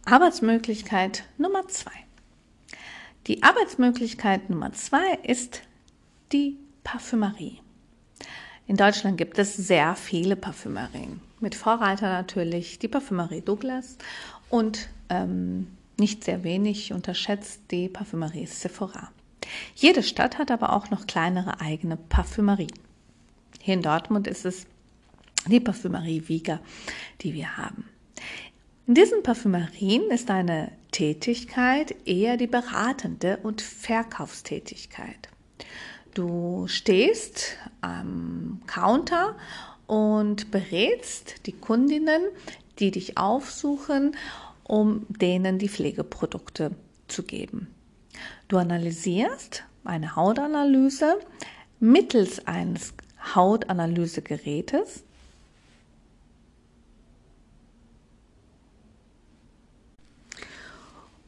Arbeitsmöglichkeit 0.04 1.24
Nummer 1.38 1.68
zwei. 1.68 1.92
Die 3.28 3.42
Arbeitsmöglichkeit 3.42 4.50
Nummer 4.50 4.72
zwei 4.72 5.18
ist 5.22 5.62
die 6.32 6.58
Parfümerie. 6.82 7.60
In 8.66 8.76
Deutschland 8.76 9.16
gibt 9.16 9.38
es 9.38 9.56
sehr 9.56 9.94
viele 9.94 10.34
Parfümerien. 10.34 11.20
Mit 11.40 11.54
Vorreiter 11.54 12.08
natürlich 12.08 12.78
die 12.78 12.88
Parfümerie 12.88 13.42
Douglas 13.42 13.96
und 14.48 14.88
ähm, 15.08 15.68
nicht 16.02 16.24
sehr 16.24 16.42
wenig 16.42 16.92
unterschätzt 16.92 17.60
die 17.70 17.88
Parfümerie 17.88 18.46
Sephora. 18.46 19.12
Jede 19.76 20.02
Stadt 20.02 20.36
hat 20.36 20.50
aber 20.50 20.72
auch 20.72 20.90
noch 20.90 21.06
kleinere 21.06 21.60
eigene 21.60 21.96
Parfümerien. 21.96 22.76
Hier 23.60 23.74
in 23.74 23.82
Dortmund 23.82 24.26
ist 24.26 24.44
es 24.44 24.66
die 25.46 25.60
Parfümerie 25.60 26.24
Wieger, 26.26 26.58
die 27.20 27.34
wir 27.34 27.56
haben. 27.56 27.88
In 28.88 28.94
diesen 28.94 29.22
Parfümerien 29.22 30.10
ist 30.10 30.28
eine 30.28 30.72
Tätigkeit 30.90 31.94
eher 32.04 32.36
die 32.36 32.48
beratende 32.48 33.36
und 33.44 33.62
Verkaufstätigkeit. 33.62 35.28
Du 36.14 36.66
stehst 36.66 37.58
am 37.80 38.60
Counter 38.66 39.36
und 39.86 40.50
berätst 40.50 41.46
die 41.46 41.52
Kundinnen, 41.52 42.22
die 42.80 42.90
dich 42.90 43.18
aufsuchen 43.18 44.16
um 44.72 45.04
denen 45.10 45.58
die 45.58 45.68
Pflegeprodukte 45.68 46.70
zu 47.06 47.24
geben. 47.24 47.66
Du 48.48 48.56
analysierst 48.56 49.64
eine 49.84 50.16
Hautanalyse 50.16 51.18
mittels 51.78 52.46
eines 52.46 52.94
Hautanalysegerätes. 53.34 55.04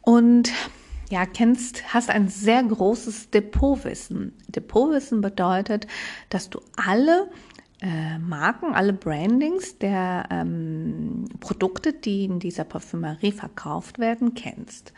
Und 0.00 0.50
ja, 1.10 1.26
kennst, 1.26 1.92
hast 1.92 2.08
ein 2.08 2.28
sehr 2.28 2.62
großes 2.62 3.28
Depotwissen. 3.28 4.32
Depotwissen 4.48 5.20
bedeutet, 5.20 5.86
dass 6.30 6.48
du 6.48 6.62
alle 6.76 7.28
äh, 7.84 8.18
Marken, 8.18 8.74
alle 8.74 8.94
Brandings 8.94 9.78
der 9.78 10.26
ähm, 10.30 11.26
Produkte, 11.40 11.92
die 11.92 12.24
in 12.24 12.38
dieser 12.38 12.64
Parfümerie 12.64 13.32
verkauft 13.32 13.98
werden, 13.98 14.34
kennst. 14.34 14.94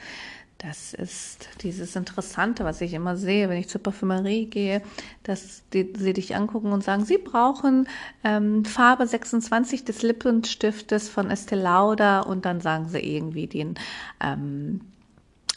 Das 0.59 0.95
ist 0.95 1.49
dieses 1.63 1.97
Interessante, 1.97 2.65
was 2.65 2.81
ich 2.81 2.95
immer 2.95 3.17
sehe, 3.17 3.49
wenn 3.49 3.59
ich 3.59 3.69
zur 3.69 3.83
Parfümerie 3.83 4.47
gehe, 4.47 4.81
dass 5.23 5.65
die, 5.75 5.93
sie 5.99 6.15
dich 6.15 6.35
angucken 6.35 6.73
und 6.73 6.83
sagen, 6.83 7.05
sie 7.05 7.19
brauchen 7.19 7.89
ähm, 8.25 8.65
Farbe 8.65 9.07
26 9.07 9.85
des 9.85 10.03
Lippenstiftes 10.03 11.11
von 11.11 11.31
Estee 11.31 11.57
Lauder 11.57 12.27
und 12.27 12.47
dann 12.47 12.61
sagen 12.61 12.89
sie 12.89 13.01
irgendwie 13.01 13.49
den 13.49 13.75
ähm, 14.23 14.81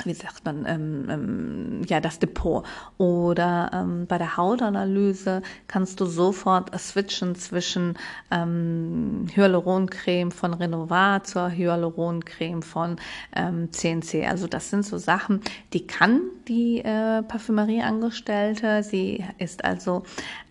wie 0.06 0.14
sagt 0.14 0.46
man, 0.46 0.66
ähm, 0.66 1.08
ähm, 1.10 1.82
ja, 1.88 2.00
das 2.00 2.20
Depot. 2.20 2.66
Oder 2.98 3.72
ähm, 3.74 4.06
bei 4.08 4.18
der 4.18 4.38
Hautanalyse 4.38 5.42
kannst 5.68 6.00
du 6.00 6.06
sofort 6.06 6.78
switchen 6.80 7.36
zwischen 7.36 7.98
ähm, 8.32 9.28
Hyaluroncreme 9.34 10.32
von 10.32 10.54
Renovat 10.54 11.28
zur 11.28 11.50
Hyaluroncreme 11.50 12.62
von 12.62 12.98
ähm, 13.36 13.72
CNC. 13.72 14.28
Also 14.28 14.48
das 14.48 14.70
sind 14.70 14.86
so 14.86 14.98
Sachen, 14.98 15.42
die 15.74 15.88
kann 15.88 16.22
die 16.50 16.80
äh, 16.80 17.22
Parfümerieangestellte. 17.22 18.84
Sie 18.84 19.24
ist 19.38 19.64
also 19.64 20.04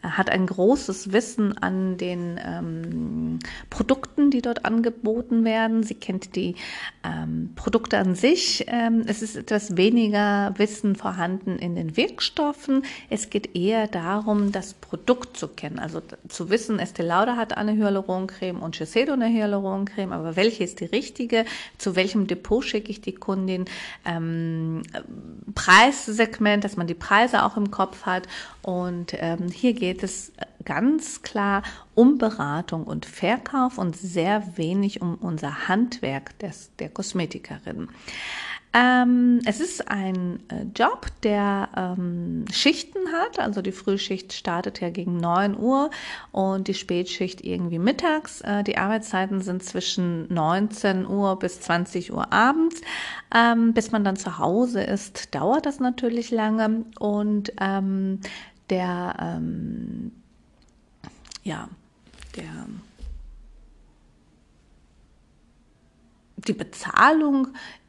hat 0.02 0.30
ein 0.30 0.46
großes 0.46 1.12
Wissen 1.12 1.58
an 1.58 1.96
den 1.96 2.40
ähm, 2.44 3.38
Produkten, 3.68 4.30
die 4.30 4.42
dort 4.42 4.64
angeboten 4.64 5.44
werden. 5.44 5.82
Sie 5.82 5.94
kennt 5.94 6.36
die 6.36 6.54
ähm, 7.04 7.50
Produkte 7.56 7.98
an 7.98 8.14
sich. 8.14 8.64
Ähm, 8.68 9.02
es 9.06 9.22
ist 9.22 9.36
etwas 9.36 9.76
weniger 9.76 10.54
Wissen 10.56 10.94
vorhanden 10.94 11.58
in 11.58 11.74
den 11.74 11.96
Wirkstoffen. 11.96 12.84
Es 13.10 13.28
geht 13.28 13.56
eher 13.56 13.88
darum, 13.88 14.52
das 14.52 14.74
Produkt 14.74 15.36
zu 15.36 15.48
kennen. 15.48 15.80
Also 15.80 16.00
zu 16.28 16.48
wissen, 16.48 16.78
Estee 16.78 17.02
Lauder 17.02 17.36
hat 17.36 17.56
eine 17.56 17.74
Hyaluroncreme 17.74 18.60
und 18.60 18.76
Shiseido 18.76 19.14
eine 19.14 19.28
Hyaluroncreme, 19.28 20.12
aber 20.12 20.36
welche 20.36 20.62
ist 20.62 20.80
die 20.80 20.86
richtige? 20.86 21.44
Zu 21.76 21.96
welchem 21.96 22.28
Depot 22.28 22.64
schicke 22.64 22.90
ich 22.90 23.00
die 23.00 23.14
Kundin? 23.14 23.64
Ähm, 24.04 24.82
Preissegment, 25.88 26.64
dass 26.64 26.76
man 26.76 26.86
die 26.86 26.94
Preise 26.94 27.44
auch 27.44 27.56
im 27.56 27.70
Kopf 27.70 28.04
hat. 28.04 28.28
Und 28.62 29.14
ähm, 29.18 29.48
hier 29.48 29.72
geht 29.72 30.02
es 30.02 30.32
ganz 30.64 31.22
klar 31.22 31.62
um 31.94 32.18
Beratung 32.18 32.84
und 32.84 33.06
Verkauf 33.06 33.78
und 33.78 33.96
sehr 33.96 34.56
wenig 34.56 35.00
um 35.00 35.14
unser 35.14 35.68
Handwerk 35.68 36.38
des, 36.40 36.70
der 36.78 36.90
Kosmetikerin. 36.90 37.88
Ähm, 38.74 39.40
es 39.46 39.60
ist 39.60 39.90
ein 39.90 40.40
äh, 40.50 40.64
Job, 40.76 41.06
der 41.22 41.68
ähm, 41.74 42.44
Schichten 42.52 43.12
hat. 43.12 43.38
Also 43.38 43.62
die 43.62 43.72
Frühschicht 43.72 44.34
startet 44.34 44.80
ja 44.80 44.90
gegen 44.90 45.16
9 45.16 45.56
Uhr 45.58 45.90
und 46.32 46.68
die 46.68 46.74
Spätschicht 46.74 47.42
irgendwie 47.44 47.78
mittags. 47.78 48.42
Äh, 48.42 48.64
die 48.64 48.76
Arbeitszeiten 48.76 49.40
sind 49.40 49.62
zwischen 49.62 50.32
19 50.32 51.06
Uhr 51.06 51.38
bis 51.38 51.60
20 51.62 52.12
Uhr 52.12 52.30
abends. 52.32 52.80
Ähm, 53.34 53.72
bis 53.72 53.90
man 53.90 54.04
dann 54.04 54.16
zu 54.16 54.38
Hause 54.38 54.82
ist, 54.82 55.34
dauert 55.34 55.64
das 55.64 55.80
natürlich 55.80 56.30
lange. 56.30 56.84
Und 56.98 57.52
ähm, 57.60 58.20
der, 58.68 59.16
ähm, 59.18 60.12
ja, 61.42 61.68
der, 62.36 62.66
die 66.36 66.52
Bezahlung 66.52 67.48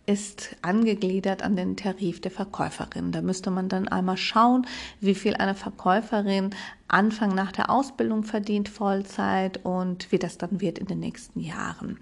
ist 0.10 0.56
angegliedert 0.64 1.44
an 1.44 1.56
den 1.56 1.78
Tarif 1.78 2.20
der 2.20 2.32
Verkäuferin. 2.32 3.12
Da 3.12 3.22
müsste 3.22 3.52
man 3.52 3.70
dann 3.70 3.88
einmal 3.88 4.18
schauen, 4.18 4.66
wie 5.02 5.14
viel 5.14 5.36
eine 5.36 5.54
Verkäuferin 5.54 6.50
Anfang 6.88 7.36
nach 7.36 7.52
der 7.52 7.70
Ausbildung 7.70 8.24
verdient, 8.24 8.70
Vollzeit 8.70 9.64
und 9.64 10.12
wie 10.12 10.18
das 10.18 10.40
dann 10.40 10.62
wird 10.62 10.80
in 10.80 10.88
den 10.88 11.00
nächsten 11.00 11.42
Jahren. 11.42 12.00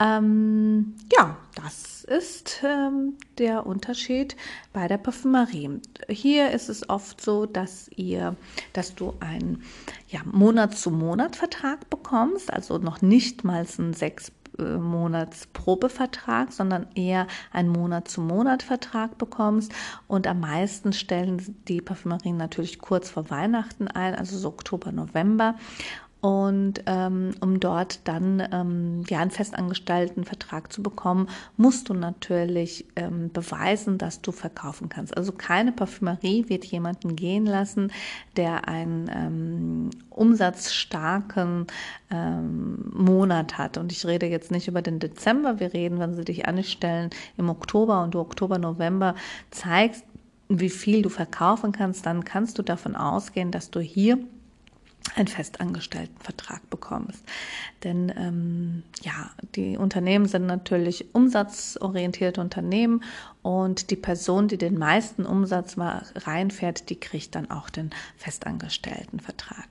Ähm, 0.00 0.94
ja, 1.14 1.36
das 1.54 2.04
ist 2.04 2.62
ähm, 2.64 3.18
der 3.36 3.66
Unterschied 3.66 4.36
bei 4.72 4.88
der 4.88 4.96
Parfümerie. 4.96 5.82
Hier 6.08 6.50
ist 6.50 6.70
es 6.70 6.88
oft 6.88 7.20
so, 7.20 7.44
dass 7.44 7.90
ihr, 7.94 8.36
dass 8.72 8.94
du 8.94 9.12
einen 9.20 9.62
ja, 10.08 10.20
Monat-zu-Monat-Vertrag 10.24 11.90
bekommst, 11.90 12.50
also 12.50 12.78
noch 12.78 13.02
nicht 13.02 13.44
mal 13.44 13.66
ein 13.78 13.92
sechs 13.92 14.32
äh, 14.58 14.76
Monats 14.76 15.46
Probevertrag, 15.46 16.52
sondern 16.52 16.86
eher 16.94 17.26
einen 17.52 17.70
Monat-zu-Monat-Vertrag 17.70 19.18
bekommst. 19.18 19.72
Und 20.06 20.26
am 20.26 20.40
meisten 20.40 20.92
stellen 20.92 21.56
die 21.68 21.80
Parfümerien 21.80 22.36
natürlich 22.36 22.78
kurz 22.78 23.10
vor 23.10 23.30
Weihnachten 23.30 23.88
ein, 23.88 24.14
also 24.14 24.36
so 24.38 24.48
Oktober, 24.48 24.92
November. 24.92 25.56
Und 26.24 26.84
ähm, 26.86 27.32
um 27.40 27.60
dort 27.60 28.08
dann 28.08 28.42
ähm, 28.50 29.02
ja 29.10 29.18
einen 29.18 29.30
festangestellten 29.30 30.24
Vertrag 30.24 30.72
zu 30.72 30.82
bekommen, 30.82 31.28
musst 31.58 31.90
du 31.90 31.92
natürlich 31.92 32.86
ähm, 32.96 33.30
beweisen, 33.30 33.98
dass 33.98 34.22
du 34.22 34.32
verkaufen 34.32 34.88
kannst. 34.88 35.14
Also 35.18 35.32
keine 35.32 35.70
Parfümerie 35.70 36.48
wird 36.48 36.64
jemanden 36.64 37.14
gehen 37.14 37.44
lassen, 37.44 37.92
der 38.38 38.68
einen 38.68 39.10
ähm, 39.14 39.90
umsatzstarken 40.08 41.66
ähm, 42.10 42.90
Monat 42.94 43.58
hat. 43.58 43.76
Und 43.76 43.92
ich 43.92 44.06
rede 44.06 44.24
jetzt 44.24 44.50
nicht 44.50 44.66
über 44.66 44.80
den 44.80 45.00
Dezember, 45.00 45.60
wir 45.60 45.74
reden, 45.74 45.98
wenn 45.98 46.14
sie 46.14 46.24
dich 46.24 46.48
anstellen 46.48 47.10
im 47.36 47.50
Oktober 47.50 48.02
und 48.02 48.14
du 48.14 48.20
Oktober, 48.20 48.56
November 48.56 49.14
zeigst, 49.50 50.06
wie 50.48 50.70
viel 50.70 51.02
du 51.02 51.10
verkaufen 51.10 51.72
kannst, 51.72 52.06
dann 52.06 52.24
kannst 52.24 52.58
du 52.58 52.62
davon 52.62 52.96
ausgehen, 52.96 53.50
dass 53.50 53.70
du 53.70 53.80
hier 53.80 54.18
einen 55.14 55.28
festangestellten 55.28 56.18
Vertrag 56.18 56.68
bekommst. 56.70 57.22
Denn 57.84 58.12
ähm, 58.16 58.82
ja, 59.02 59.30
die 59.54 59.76
Unternehmen 59.76 60.26
sind 60.26 60.46
natürlich 60.46 61.14
umsatzorientierte 61.14 62.40
Unternehmen 62.40 63.04
und 63.42 63.90
die 63.90 63.96
Person, 63.96 64.48
die 64.48 64.58
den 64.58 64.78
meisten 64.78 65.26
Umsatz 65.26 65.76
mal 65.76 66.04
reinfährt, 66.16 66.90
die 66.90 66.98
kriegt 66.98 67.34
dann 67.34 67.50
auch 67.50 67.70
den 67.70 67.90
festangestellten 68.16 69.20
Vertrag. 69.20 69.68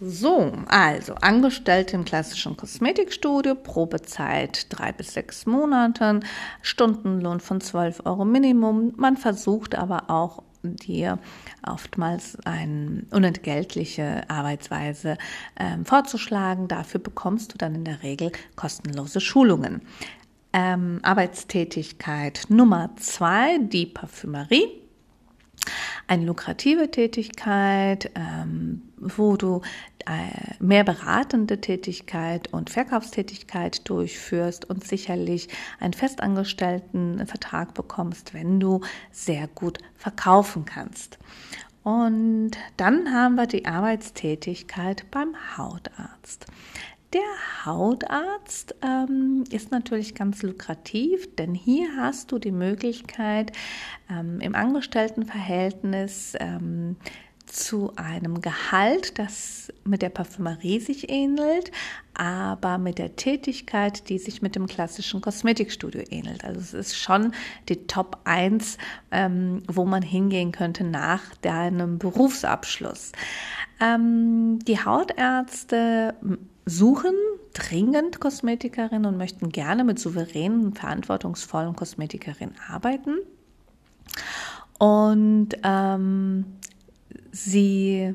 So, 0.00 0.52
also 0.66 1.14
Angestellte 1.14 1.96
im 1.96 2.04
klassischen 2.04 2.56
Kosmetikstudio, 2.56 3.54
Probezeit 3.54 4.66
drei 4.68 4.92
bis 4.92 5.14
sechs 5.14 5.46
Monaten, 5.46 6.24
Stundenlohn 6.62 7.40
von 7.40 7.60
12 7.60 8.02
Euro 8.04 8.24
Minimum. 8.24 8.92
Man 8.96 9.16
versucht 9.16 9.76
aber 9.76 10.10
auch 10.10 10.42
dir 10.64 11.18
oftmals 11.66 12.36
eine 12.44 13.04
unentgeltliche 13.10 14.28
Arbeitsweise 14.28 15.16
ähm, 15.58 15.84
vorzuschlagen. 15.84 16.68
Dafür 16.68 17.00
bekommst 17.00 17.52
du 17.52 17.58
dann 17.58 17.74
in 17.74 17.84
der 17.84 18.02
Regel 18.02 18.32
kostenlose 18.56 19.20
Schulungen. 19.20 19.82
Ähm, 20.52 21.00
Arbeitstätigkeit 21.02 22.46
Nummer 22.48 22.90
zwei, 22.96 23.58
die 23.58 23.86
Parfümerie. 23.86 24.83
Eine 26.06 26.26
lukrative 26.26 26.90
Tätigkeit, 26.90 28.10
ähm, 28.14 28.82
wo 28.98 29.36
du 29.36 29.62
äh, 30.06 30.62
mehr 30.62 30.84
beratende 30.84 31.60
Tätigkeit 31.60 32.52
und 32.52 32.70
Verkaufstätigkeit 32.70 33.88
durchführst 33.88 34.68
und 34.68 34.84
sicherlich 34.84 35.48
einen 35.80 35.94
festangestellten 35.94 37.26
Vertrag 37.26 37.74
bekommst, 37.74 38.34
wenn 38.34 38.60
du 38.60 38.80
sehr 39.10 39.48
gut 39.48 39.78
verkaufen 39.96 40.66
kannst. 40.66 41.18
Und 41.84 42.52
dann 42.78 43.12
haben 43.12 43.34
wir 43.34 43.46
die 43.46 43.66
Arbeitstätigkeit 43.66 45.10
beim 45.10 45.34
Hautarzt. 45.56 46.46
Der 47.14 47.64
Hautarzt 47.64 48.74
ähm, 48.82 49.44
ist 49.50 49.70
natürlich 49.70 50.16
ganz 50.16 50.42
lukrativ, 50.42 51.36
denn 51.36 51.54
hier 51.54 51.96
hast 51.96 52.32
du 52.32 52.40
die 52.40 52.50
Möglichkeit, 52.50 53.52
ähm, 54.10 54.40
im 54.40 54.56
Angestelltenverhältnis 54.56 56.34
ähm, 56.40 56.96
zu 57.46 57.92
einem 57.94 58.40
Gehalt, 58.40 59.16
das 59.20 59.72
mit 59.84 60.02
der 60.02 60.08
Parfümerie 60.08 60.80
sich 60.80 61.08
ähnelt, 61.08 61.70
aber 62.14 62.78
mit 62.78 62.98
der 62.98 63.14
Tätigkeit, 63.14 64.08
die 64.08 64.18
sich 64.18 64.42
mit 64.42 64.56
dem 64.56 64.66
klassischen 64.66 65.20
Kosmetikstudio 65.20 66.02
ähnelt. 66.10 66.44
Also 66.44 66.58
es 66.58 66.74
ist 66.74 66.96
schon 66.96 67.32
die 67.68 67.86
Top 67.86 68.18
1, 68.24 68.76
ähm, 69.12 69.62
wo 69.68 69.84
man 69.84 70.02
hingehen 70.02 70.50
könnte 70.50 70.82
nach 70.82 71.22
deinem 71.42 71.98
Berufsabschluss. 71.98 73.12
Ähm, 73.80 74.58
die 74.66 74.84
Hautärzte 74.84 76.16
suchen 76.66 77.14
dringend 77.52 78.20
Kosmetikerinnen 78.20 79.06
und 79.06 79.16
möchten 79.16 79.50
gerne 79.50 79.84
mit 79.84 79.98
souveränen, 79.98 80.74
verantwortungsvollen 80.74 81.76
Kosmetikerinnen 81.76 82.56
arbeiten. 82.68 83.18
Und 84.78 85.50
ähm, 85.62 86.46
sie 87.30 88.14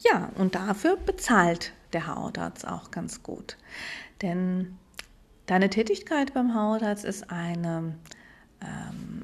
ja, 0.00 0.30
und 0.36 0.54
dafür 0.54 0.96
bezahlt 0.96 1.72
der 1.92 2.06
Hautarzt 2.06 2.66
auch 2.66 2.90
ganz 2.90 3.22
gut. 3.22 3.56
Denn 4.22 4.78
Deine 5.48 5.70
Tätigkeit 5.70 6.34
beim 6.34 6.54
Hautarzt 6.54 7.06
ist 7.06 7.30
eine 7.30 7.94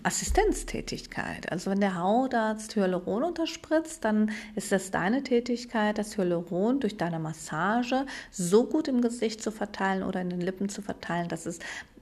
Assistenztätigkeit. 0.04 1.50
Also 1.50 1.70
wenn 1.70 1.80
der 1.80 1.98
Hautarzt 1.98 2.76
Hyaluron 2.76 3.24
unterspritzt, 3.24 4.04
dann 4.04 4.30
ist 4.54 4.70
das 4.70 4.90
deine 4.90 5.22
Tätigkeit, 5.22 5.98
das 5.98 6.16
Hyaluron 6.16 6.80
durch 6.80 6.96
deine 6.96 7.18
Massage 7.18 8.06
so 8.30 8.64
gut 8.64 8.88
im 8.88 9.00
Gesicht 9.00 9.42
zu 9.42 9.50
verteilen 9.50 10.02
oder 10.02 10.20
in 10.20 10.30
den 10.30 10.40
Lippen 10.40 10.68
zu 10.68 10.82
verteilen, 10.82 11.28
dass 11.28 11.46
es 11.46 11.58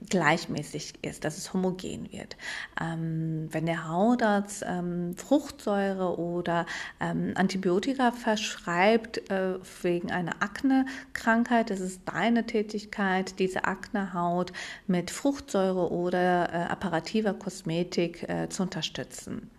gleichmäßig 0.08 0.94
ist, 1.02 1.24
dass 1.24 1.38
es 1.38 1.52
homogen 1.52 2.10
wird. 2.12 2.36
Ähm, 2.80 3.48
wenn 3.50 3.66
der 3.66 3.88
Hautarzt 3.88 4.64
ähm, 4.66 5.14
Fruchtsäure 5.16 6.18
oder 6.18 6.66
ähm, 7.00 7.32
Antibiotika 7.34 8.12
verschreibt 8.12 9.30
äh, 9.30 9.58
wegen 9.82 10.10
einer 10.10 10.42
Akne-Krankheit, 10.42 11.70
ist 11.70 11.80
es 11.80 12.04
deine 12.04 12.46
Tätigkeit, 12.46 13.38
diese 13.38 13.64
Aknehaut 13.64 14.52
mit 14.86 15.10
Fruchtsäure 15.10 15.90
oder 15.90 16.52
äh, 16.52 16.56
apparativer 16.70 17.34
Kosmetik 17.34 18.28
äh, 18.28 18.48
zu 18.48 18.62
unterstützen. 18.62 19.50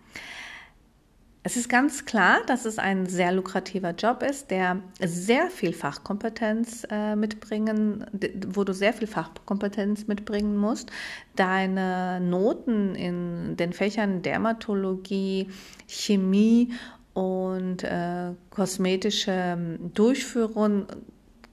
Es 1.46 1.58
ist 1.58 1.68
ganz 1.68 2.06
klar, 2.06 2.38
dass 2.46 2.64
es 2.64 2.78
ein 2.78 3.04
sehr 3.04 3.30
lukrativer 3.30 3.90
Job 3.90 4.22
ist, 4.22 4.50
der 4.50 4.80
sehr 4.98 5.50
viel 5.50 5.74
Fachkompetenz 5.74 6.86
äh, 6.90 7.14
mitbringen, 7.16 8.06
wo 8.48 8.64
du 8.64 8.72
sehr 8.72 8.94
viel 8.94 9.06
Fachkompetenz 9.06 10.06
mitbringen 10.06 10.56
musst. 10.56 10.90
Deine 11.36 12.18
Noten 12.18 12.94
in 12.94 13.58
den 13.58 13.74
Fächern 13.74 14.22
Dermatologie, 14.22 15.50
Chemie 15.86 16.72
und 17.12 17.84
äh, 17.84 18.30
kosmetische 18.48 19.32
ähm, 19.32 19.92
Durchführung 19.92 20.86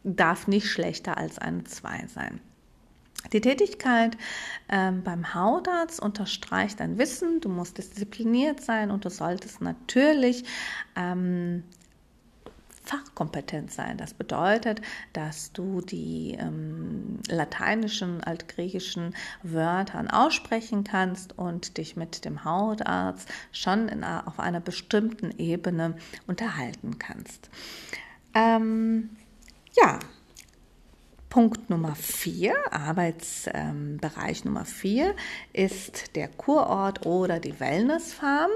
darf 0.06 0.48
nicht 0.48 0.68
schlechter 0.68 1.18
als 1.18 1.38
eine 1.38 1.66
2 1.66 2.08
sein. 2.08 2.40
Die 3.34 3.42
Tätigkeit 3.42 4.18
ähm, 4.70 5.04
beim 5.04 5.34
Hautarzt 5.34 6.02
unterstreicht 6.02 6.80
dein 6.80 6.98
Wissen, 6.98 7.40
du 7.40 7.50
musst 7.50 7.78
diszipliniert 7.78 8.62
sein 8.62 8.92
und 8.92 9.06
du 9.06 9.10
solltest 9.10 9.62
natürlich 9.62 10.44
ähm, 10.96 11.64
fachkompetent 12.84 13.72
sein. 13.72 13.98
Das 13.98 14.14
bedeutet, 14.14 14.82
dass 15.14 15.54
du 15.54 15.82
die 15.82 16.36
ähm, 16.40 17.20
lateinischen, 17.30 18.24
altgriechischen 18.24 19.16
Wörter 19.44 20.04
aussprechen 20.12 20.84
kannst 20.84 21.38
und 21.38 21.78
dich 21.78 21.96
mit 21.96 22.26
dem 22.26 22.44
Hautarzt 22.44 23.30
schon 23.52 23.88
in, 23.88 24.04
auf 24.04 24.40
einer 24.40 24.60
bestimmten 24.60 25.32
Ebene 25.38 25.96
unterhalten 26.28 26.98
kannst. 27.00 27.50
Ähm, 28.34 29.12
ja, 29.74 30.00
Punkt 31.32 31.70
Nummer 31.70 31.96
vier, 31.96 32.54
Arbeitsbereich 32.74 34.44
Nummer 34.44 34.66
vier, 34.66 35.16
ist 35.54 36.18
der 36.18 36.28
Kurort 36.28 37.06
oder 37.06 37.40
die 37.40 37.58
Wellnessfarm 37.58 38.52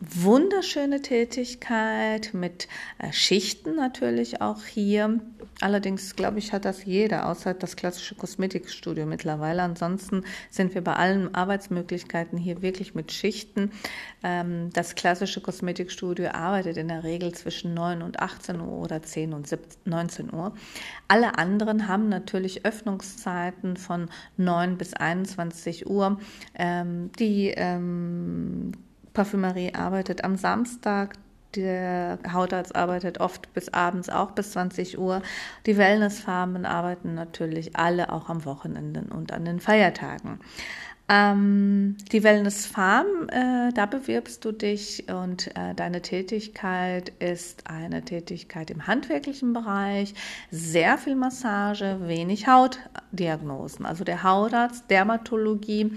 wunderschöne 0.00 1.02
Tätigkeit 1.02 2.32
mit 2.32 2.68
äh, 2.98 3.12
Schichten 3.12 3.74
natürlich 3.74 4.40
auch 4.40 4.64
hier. 4.64 5.20
Allerdings 5.60 6.14
glaube 6.14 6.38
ich, 6.38 6.52
hat 6.52 6.64
das 6.64 6.84
jeder, 6.84 7.28
außer 7.28 7.52
das 7.52 7.74
klassische 7.74 8.14
Kosmetikstudio 8.14 9.06
mittlerweile. 9.06 9.62
Ansonsten 9.62 10.22
sind 10.50 10.74
wir 10.74 10.84
bei 10.84 10.94
allen 10.94 11.34
Arbeitsmöglichkeiten 11.34 12.38
hier 12.38 12.62
wirklich 12.62 12.94
mit 12.94 13.10
Schichten. 13.10 13.72
Ähm, 14.22 14.70
das 14.72 14.94
klassische 14.94 15.40
Kosmetikstudio 15.40 16.28
arbeitet 16.28 16.76
in 16.76 16.86
der 16.86 17.02
Regel 17.02 17.34
zwischen 17.34 17.74
9 17.74 18.02
und 18.02 18.20
18 18.20 18.60
Uhr 18.60 18.78
oder 18.78 19.02
10 19.02 19.32
und 19.32 19.48
19 19.84 20.32
Uhr. 20.32 20.54
Alle 21.08 21.38
anderen 21.38 21.88
haben 21.88 22.08
natürlich 22.08 22.64
Öffnungszeiten 22.64 23.76
von 23.76 24.08
9 24.36 24.78
bis 24.78 24.94
21 24.94 25.90
Uhr. 25.90 26.20
Ähm, 26.54 27.10
die 27.18 27.48
ähm, 27.48 28.72
Parfümerie 29.18 29.74
arbeitet 29.74 30.22
am 30.22 30.36
Samstag, 30.36 31.14
der 31.56 32.20
Hautarzt 32.32 32.76
arbeitet 32.76 33.18
oft 33.18 33.52
bis 33.52 33.68
abends, 33.74 34.08
auch 34.08 34.30
bis 34.30 34.52
20 34.52 34.96
Uhr. 34.96 35.22
Die 35.66 35.76
Wellnessfarmen 35.76 36.64
arbeiten 36.64 37.14
natürlich 37.14 37.74
alle 37.74 38.12
auch 38.12 38.28
am 38.28 38.44
Wochenende 38.44 39.02
und 39.12 39.32
an 39.32 39.44
den 39.44 39.58
Feiertagen. 39.58 40.38
Ähm, 41.08 41.96
die 42.12 42.22
Wellness 42.22 42.66
Farm, 42.66 43.06
äh, 43.30 43.72
da 43.72 43.86
bewirbst 43.86 44.44
du 44.44 44.52
dich 44.52 45.06
und 45.08 45.48
äh, 45.56 45.74
deine 45.74 46.00
Tätigkeit 46.00 47.08
ist 47.18 47.68
eine 47.68 48.04
Tätigkeit 48.04 48.70
im 48.70 48.86
handwerklichen 48.86 49.52
Bereich, 49.52 50.14
sehr 50.52 50.96
viel 50.96 51.16
Massage, 51.16 51.96
wenig 52.02 52.46
Hautdiagnosen. 52.46 53.84
Also 53.84 54.04
der 54.04 54.22
Hautarzt, 54.22 54.90
Dermatologie 54.90 55.96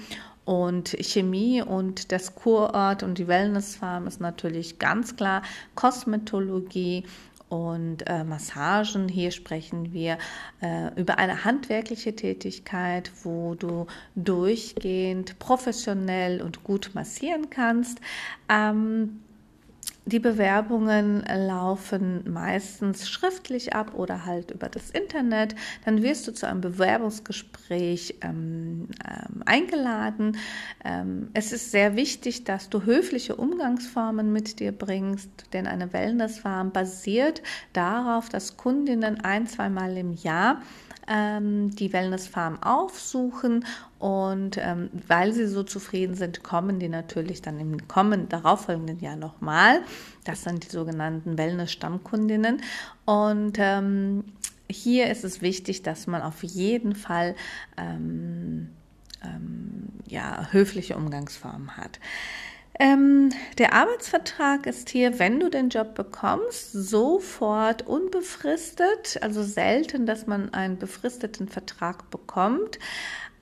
und 0.51 0.97
Chemie 0.99 1.61
und 1.61 2.11
das 2.11 2.35
Kurort 2.35 3.03
und 3.03 3.17
die 3.17 3.29
Wellnessfarm 3.29 4.05
ist 4.05 4.19
natürlich 4.19 4.79
ganz 4.79 5.15
klar 5.15 5.43
Kosmetologie 5.75 7.05
und 7.47 8.05
äh, 8.05 8.25
Massagen. 8.25 9.07
Hier 9.07 9.31
sprechen 9.31 9.93
wir 9.93 10.17
äh, 10.61 10.93
über 10.99 11.17
eine 11.19 11.45
handwerkliche 11.45 12.17
Tätigkeit, 12.17 13.13
wo 13.23 13.55
du 13.55 13.87
durchgehend 14.15 15.39
professionell 15.39 16.41
und 16.41 16.65
gut 16.65 16.91
massieren 16.95 17.49
kannst. 17.49 18.01
Ähm, 18.49 19.21
die 20.05 20.19
Bewerbungen 20.19 21.23
laufen 21.23 22.23
meistens 22.31 23.07
schriftlich 23.07 23.73
ab 23.73 23.93
oder 23.93 24.25
halt 24.25 24.49
über 24.49 24.67
das 24.67 24.89
Internet. 24.89 25.55
Dann 25.85 26.01
wirst 26.01 26.27
du 26.27 26.33
zu 26.33 26.47
einem 26.47 26.61
Bewerbungsgespräch 26.61 28.15
ähm, 28.21 28.87
ähm, 29.07 29.43
eingeladen. 29.45 30.37
Ähm, 30.83 31.29
es 31.33 31.51
ist 31.51 31.69
sehr 31.69 31.95
wichtig, 31.95 32.45
dass 32.45 32.69
du 32.69 32.83
höfliche 32.83 33.35
Umgangsformen 33.35 34.33
mit 34.33 34.59
dir 34.59 34.71
bringst, 34.71 35.29
denn 35.53 35.67
eine 35.67 35.93
Wellnessfarm 35.93 36.71
basiert 36.71 37.43
darauf, 37.73 38.27
dass 38.29 38.57
Kundinnen 38.57 39.21
ein, 39.23 39.45
zweimal 39.45 39.95
im 39.97 40.13
Jahr 40.13 40.61
ähm, 41.11 41.75
die 41.75 41.91
Wellnessfarm 41.91 42.63
aufsuchen 42.63 43.65
und 43.99 44.57
ähm, 44.57 44.89
weil 45.07 45.33
sie 45.33 45.45
so 45.45 45.63
zufrieden 45.63 46.15
sind, 46.15 46.41
kommen 46.41 46.79
die 46.79 46.87
natürlich 46.87 47.41
dann 47.41 47.59
im 47.59 47.87
kommenden, 47.89 48.29
darauffolgenden 48.29 48.99
Jahr 49.01 49.17
nochmal. 49.17 49.81
Das 50.23 50.43
sind 50.43 50.63
die 50.63 50.69
sogenannten 50.69 51.37
Wellness-Stammkundinnen. 51.37 52.61
Und 53.05 53.57
ähm, 53.59 54.23
hier 54.69 55.11
ist 55.11 55.25
es 55.25 55.41
wichtig, 55.41 55.83
dass 55.83 56.07
man 56.07 56.21
auf 56.21 56.43
jeden 56.43 56.95
Fall 56.95 57.35
ähm, 57.77 58.69
ähm, 59.21 59.89
ja, 60.07 60.47
höfliche 60.51 60.95
Umgangsformen 60.95 61.75
hat. 61.75 61.99
Ähm, 62.81 63.29
der 63.59 63.73
Arbeitsvertrag 63.73 64.65
ist 64.65 64.89
hier, 64.89 65.19
wenn 65.19 65.39
du 65.39 65.51
den 65.51 65.69
Job 65.69 65.93
bekommst, 65.93 66.71
sofort 66.71 67.85
unbefristet. 67.85 69.19
Also 69.21 69.43
selten, 69.43 70.07
dass 70.07 70.25
man 70.25 70.51
einen 70.55 70.79
befristeten 70.79 71.47
Vertrag 71.47 72.09
bekommt. 72.09 72.79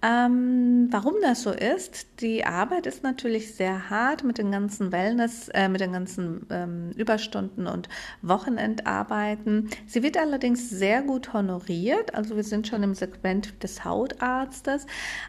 Ähm, 0.01 0.87
warum 0.91 1.15
das 1.21 1.41
so 1.41 1.51
ist, 1.51 2.21
die 2.21 2.45
Arbeit 2.45 2.85
ist 2.85 3.03
natürlich 3.03 3.55
sehr 3.55 3.89
hart 3.89 4.23
mit 4.23 4.37
den 4.37 4.49
ganzen 4.49 4.93
Wellness, 4.93 5.49
äh, 5.49 5.67
mit 5.67 5.81
den 5.81 5.91
ganzen 5.91 6.45
ähm, 6.49 6.91
Überstunden 6.95 7.67
und 7.67 7.89
Wochenendarbeiten. 8.21 9.69
Sie 9.87 10.01
wird 10.01 10.17
allerdings 10.17 10.69
sehr 10.69 11.01
gut 11.01 11.33
honoriert, 11.33 12.15
also 12.15 12.37
wir 12.37 12.45
sind 12.45 12.65
schon 12.65 12.81
im 12.81 12.95
Segment 12.95 13.61
des 13.61 13.83
Hautarztes. 13.83 14.85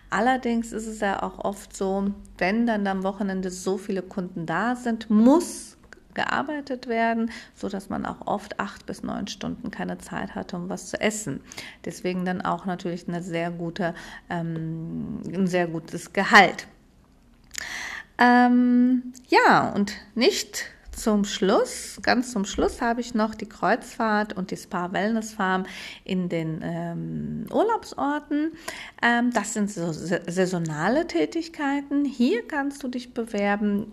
Allerdings 0.09 0.71
ist 0.71 0.87
es 0.87 1.01
ja 1.01 1.21
auch 1.21 1.45
oft 1.45 1.77
so, 1.77 2.13
wenn 2.39 2.65
dann 2.65 2.87
am 2.87 3.03
Wochenende 3.03 3.51
so 3.51 3.77
viele 3.77 4.03
Kunden 4.03 4.47
da 4.47 4.77
sind, 4.77 5.11
muss 5.11 5.79
gearbeitet 6.21 6.87
werden, 6.87 7.31
so 7.55 7.71
dass 7.71 7.89
man 7.89 8.05
auch 8.05 8.27
oft 8.27 8.61
acht 8.61 8.85
bis 8.85 9.03
neun 9.03 9.27
Stunden 9.27 9.71
keine 9.71 9.97
Zeit 9.97 10.35
hatte, 10.35 10.57
um 10.57 10.69
was 10.69 10.91
zu 10.91 11.01
essen. 11.01 11.41
Deswegen 11.87 12.27
dann 12.27 12.43
auch 12.43 12.67
natürlich 12.67 13.09
eine 13.09 13.23
sehr 13.23 13.51
gute, 13.51 13.95
ähm, 14.29 15.23
ein 15.33 15.47
sehr 15.47 15.67
gutes 15.67 16.13
Gehalt. 16.13 16.67
Ähm, 18.19 19.15
ja, 19.29 19.71
und 19.71 19.95
nicht 20.15 20.67
zum 21.01 21.25
Schluss, 21.25 21.99
ganz 22.03 22.33
zum 22.33 22.45
Schluss 22.45 22.81
habe 22.81 23.01
ich 23.01 23.15
noch 23.15 23.35
die 23.35 23.49
Kreuzfahrt 23.49 24.37
und 24.37 24.51
die 24.51 24.57
Spa 24.57 24.93
Wellness 24.93 25.33
Farm 25.33 25.65
in 26.05 26.29
den 26.29 26.61
ähm, 26.63 27.47
Urlaubsorten. 27.51 28.53
Ähm, 29.03 29.31
das 29.33 29.55
sind 29.55 29.71
so 29.71 29.93
saisonale 29.93 31.07
Tätigkeiten. 31.07 32.05
Hier 32.05 32.47
kannst 32.47 32.83
du 32.83 32.89
dich 32.89 33.15
bewerben 33.15 33.87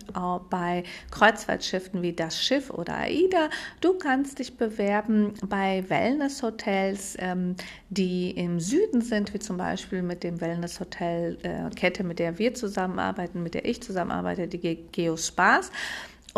bei 0.50 0.84
Kreuzfahrtschiffen 1.10 2.02
wie 2.02 2.12
das 2.12 2.42
Schiff 2.42 2.70
oder 2.70 2.96
AIDA. 2.96 3.48
Du 3.80 3.94
kannst 3.94 4.38
dich 4.38 4.56
bewerben 4.56 5.34
bei 5.46 5.84
Wellnesshotels, 5.88 7.16
ähm, 7.20 7.56
die 7.88 8.32
im 8.32 8.60
Süden 8.60 9.00
sind, 9.00 9.32
wie 9.32 9.38
zum 9.38 9.56
Beispiel 9.56 10.02
mit 10.02 10.22
dem 10.22 10.40
Wellnesshotel 10.40 11.38
äh, 11.42 11.70
Kette, 11.74 12.04
mit 12.04 12.18
der 12.18 12.38
wir 12.38 12.54
zusammenarbeiten, 12.54 13.42
mit 13.42 13.54
der 13.54 13.64
ich 13.64 13.82
zusammenarbeite, 13.82 14.46
die 14.46 14.86
Geospas. 14.92 15.70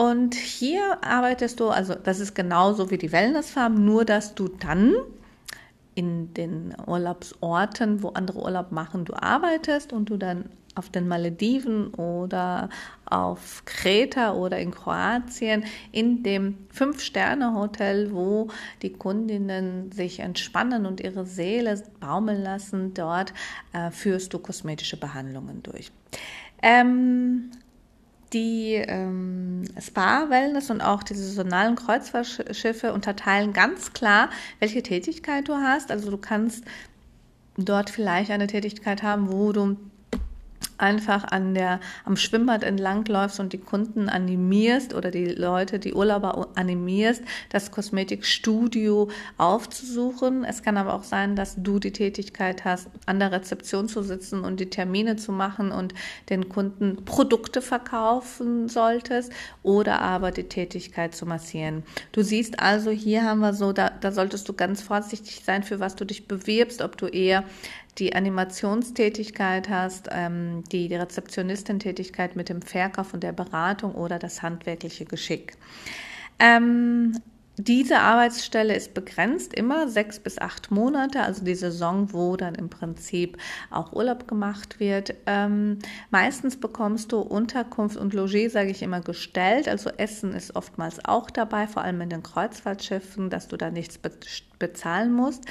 Und 0.00 0.34
hier 0.34 0.96
arbeitest 1.04 1.60
du, 1.60 1.68
also 1.68 1.94
das 1.94 2.20
ist 2.20 2.34
genauso 2.34 2.90
wie 2.90 2.96
die 2.96 3.12
Wellnessfarm, 3.12 3.84
nur 3.84 4.06
dass 4.06 4.34
du 4.34 4.48
dann 4.48 4.94
in 5.94 6.32
den 6.32 6.74
Urlaubsorten, 6.86 8.02
wo 8.02 8.08
andere 8.08 8.38
Urlaub 8.38 8.72
machen, 8.72 9.04
du 9.04 9.12
arbeitest 9.12 9.92
und 9.92 10.08
du 10.08 10.16
dann 10.16 10.46
auf 10.74 10.88
den 10.88 11.06
Malediven 11.06 11.92
oder 11.92 12.70
auf 13.04 13.62
Kreta 13.66 14.32
oder 14.32 14.58
in 14.58 14.70
Kroatien 14.70 15.64
in 15.92 16.22
dem 16.22 16.56
Fünf-Sterne-Hotel, 16.70 18.10
wo 18.10 18.48
die 18.80 18.94
Kundinnen 18.94 19.92
sich 19.92 20.20
entspannen 20.20 20.86
und 20.86 21.02
ihre 21.02 21.26
Seele 21.26 21.78
baumeln 22.00 22.42
lassen. 22.42 22.94
Dort 22.94 23.34
äh, 23.74 23.90
führst 23.90 24.32
du 24.32 24.38
kosmetische 24.38 24.96
Behandlungen 24.96 25.62
durch. 25.62 25.92
Ähm, 26.62 27.50
die 28.32 28.74
ähm, 28.74 29.64
Spa, 29.80 30.30
Wellness 30.30 30.70
und 30.70 30.80
auch 30.80 31.02
die 31.02 31.14
saisonalen 31.14 31.76
Kreuzfahrtschiffe 31.76 32.92
unterteilen 32.92 33.52
ganz 33.52 33.92
klar, 33.92 34.30
welche 34.58 34.82
Tätigkeit 34.82 35.48
du 35.48 35.54
hast. 35.54 35.90
Also 35.90 36.10
du 36.10 36.18
kannst 36.18 36.64
dort 37.56 37.90
vielleicht 37.90 38.30
eine 38.30 38.46
Tätigkeit 38.46 39.02
haben, 39.02 39.32
wo 39.32 39.52
du 39.52 39.76
einfach 40.80 41.24
an 41.24 41.54
der, 41.54 41.80
am 42.04 42.16
Schwimmbad 42.16 42.62
entlangläufst 42.62 43.40
und 43.40 43.52
die 43.52 43.58
Kunden 43.58 44.08
animierst 44.08 44.94
oder 44.94 45.10
die 45.10 45.26
Leute, 45.26 45.78
die 45.78 45.94
Urlauber 45.94 46.48
animierst, 46.54 47.22
das 47.50 47.70
Kosmetikstudio 47.70 49.08
aufzusuchen. 49.38 50.44
Es 50.44 50.62
kann 50.62 50.76
aber 50.76 50.94
auch 50.94 51.04
sein, 51.04 51.36
dass 51.36 51.56
du 51.56 51.78
die 51.78 51.92
Tätigkeit 51.92 52.64
hast, 52.64 52.88
an 53.06 53.18
der 53.18 53.32
Rezeption 53.32 53.88
zu 53.88 54.02
sitzen 54.02 54.44
und 54.44 54.60
die 54.60 54.70
Termine 54.70 55.16
zu 55.16 55.32
machen 55.32 55.72
und 55.72 55.94
den 56.28 56.48
Kunden 56.48 57.04
Produkte 57.04 57.62
verkaufen 57.62 58.68
solltest 58.68 59.32
oder 59.62 60.00
aber 60.00 60.30
die 60.30 60.44
Tätigkeit 60.44 61.14
zu 61.14 61.26
massieren. 61.26 61.82
Du 62.12 62.22
siehst 62.22 62.60
also, 62.60 62.90
hier 62.90 63.24
haben 63.24 63.40
wir 63.40 63.54
so, 63.54 63.72
da, 63.72 63.90
da 63.90 64.12
solltest 64.12 64.48
du 64.48 64.52
ganz 64.52 64.82
vorsichtig 64.82 65.42
sein, 65.44 65.62
für 65.62 65.80
was 65.80 65.96
du 65.96 66.04
dich 66.04 66.26
bewirbst, 66.26 66.82
ob 66.82 66.96
du 66.96 67.06
eher 67.06 67.44
die 68.00 68.14
Animationstätigkeit 68.14 69.68
hast, 69.68 70.08
ähm, 70.10 70.64
die, 70.72 70.88
die 70.88 70.96
Rezeptionistentätigkeit 70.96 72.34
mit 72.34 72.48
dem 72.48 72.62
Verkauf 72.62 73.14
und 73.14 73.22
der 73.22 73.32
Beratung 73.32 73.94
oder 73.94 74.18
das 74.18 74.42
handwerkliche 74.42 75.04
Geschick. 75.04 75.56
Ähm, 76.38 77.12
diese 77.62 77.98
Arbeitsstelle 77.98 78.74
ist 78.74 78.94
begrenzt 78.94 79.52
immer 79.52 79.86
sechs 79.86 80.18
bis 80.18 80.38
acht 80.38 80.70
Monate, 80.70 81.20
also 81.22 81.44
die 81.44 81.54
Saison, 81.54 82.10
wo 82.14 82.36
dann 82.36 82.54
im 82.54 82.70
Prinzip 82.70 83.36
auch 83.70 83.92
Urlaub 83.92 84.26
gemacht 84.26 84.80
wird. 84.80 85.14
Ähm, 85.26 85.78
meistens 86.10 86.58
bekommst 86.58 87.12
du 87.12 87.20
Unterkunft 87.20 87.98
und 87.98 88.14
Logis, 88.14 88.54
sage 88.54 88.70
ich 88.70 88.82
immer, 88.82 89.02
gestellt. 89.02 89.68
Also 89.68 89.90
Essen 89.90 90.32
ist 90.32 90.56
oftmals 90.56 91.04
auch 91.04 91.28
dabei, 91.28 91.66
vor 91.66 91.82
allem 91.82 92.00
in 92.00 92.08
den 92.08 92.22
Kreuzfahrtschiffen, 92.22 93.28
dass 93.28 93.48
du 93.48 93.58
da 93.58 93.70
nichts 93.70 93.98
be 93.98 94.10
bezahlen 94.58 95.12
musst 95.12 95.44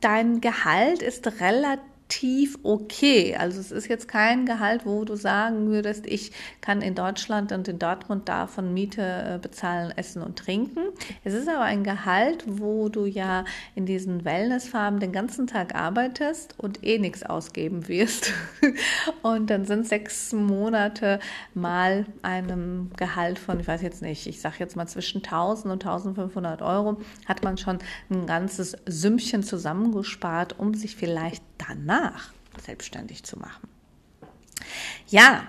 dein 0.00 0.40
Gehalt 0.40 1.02
ist 1.02 1.26
relativ 1.40 1.95
relativ 2.06 2.58
okay. 2.62 3.36
Also 3.36 3.60
es 3.60 3.72
ist 3.72 3.88
jetzt 3.88 4.08
kein 4.08 4.46
Gehalt, 4.46 4.86
wo 4.86 5.04
du 5.04 5.16
sagen 5.16 5.68
würdest, 5.70 6.06
ich 6.06 6.32
kann 6.60 6.82
in 6.82 6.94
Deutschland 6.94 7.52
und 7.52 7.68
in 7.68 7.78
Dortmund 7.78 8.28
davon 8.28 8.72
Miete 8.74 9.02
äh, 9.02 9.38
bezahlen, 9.38 9.92
essen 9.96 10.22
und 10.22 10.38
trinken. 10.38 10.88
Es 11.24 11.34
ist 11.34 11.48
aber 11.48 11.62
ein 11.62 11.84
Gehalt, 11.84 12.44
wo 12.46 12.88
du 12.88 13.06
ja 13.06 13.44
in 13.74 13.86
diesen 13.86 14.24
Wellnessfarben 14.24 15.00
den 15.00 15.12
ganzen 15.12 15.46
Tag 15.46 15.74
arbeitest 15.74 16.54
und 16.58 16.84
eh 16.84 16.98
nichts 16.98 17.22
ausgeben 17.22 17.88
wirst. 17.88 18.32
Und 19.22 19.50
dann 19.50 19.64
sind 19.64 19.86
sechs 19.86 20.32
Monate 20.32 21.18
mal 21.54 22.06
einem 22.22 22.90
Gehalt 22.96 23.38
von, 23.38 23.58
ich 23.60 23.66
weiß 23.66 23.82
jetzt 23.82 24.02
nicht, 24.02 24.26
ich 24.26 24.40
sage 24.40 24.56
jetzt 24.58 24.76
mal 24.76 24.86
zwischen 24.86 25.22
1000 25.22 25.72
und 25.72 25.84
1500 25.84 26.62
Euro, 26.62 26.98
hat 27.26 27.42
man 27.42 27.58
schon 27.58 27.78
ein 28.10 28.26
ganzes 28.26 28.76
Sümmchen 28.86 29.42
zusammengespart, 29.42 30.58
um 30.58 30.74
sich 30.74 30.96
vielleicht 30.96 31.42
danach 31.58 32.32
selbstständig 32.64 33.24
zu 33.24 33.38
machen. 33.38 33.68
Ja, 35.08 35.46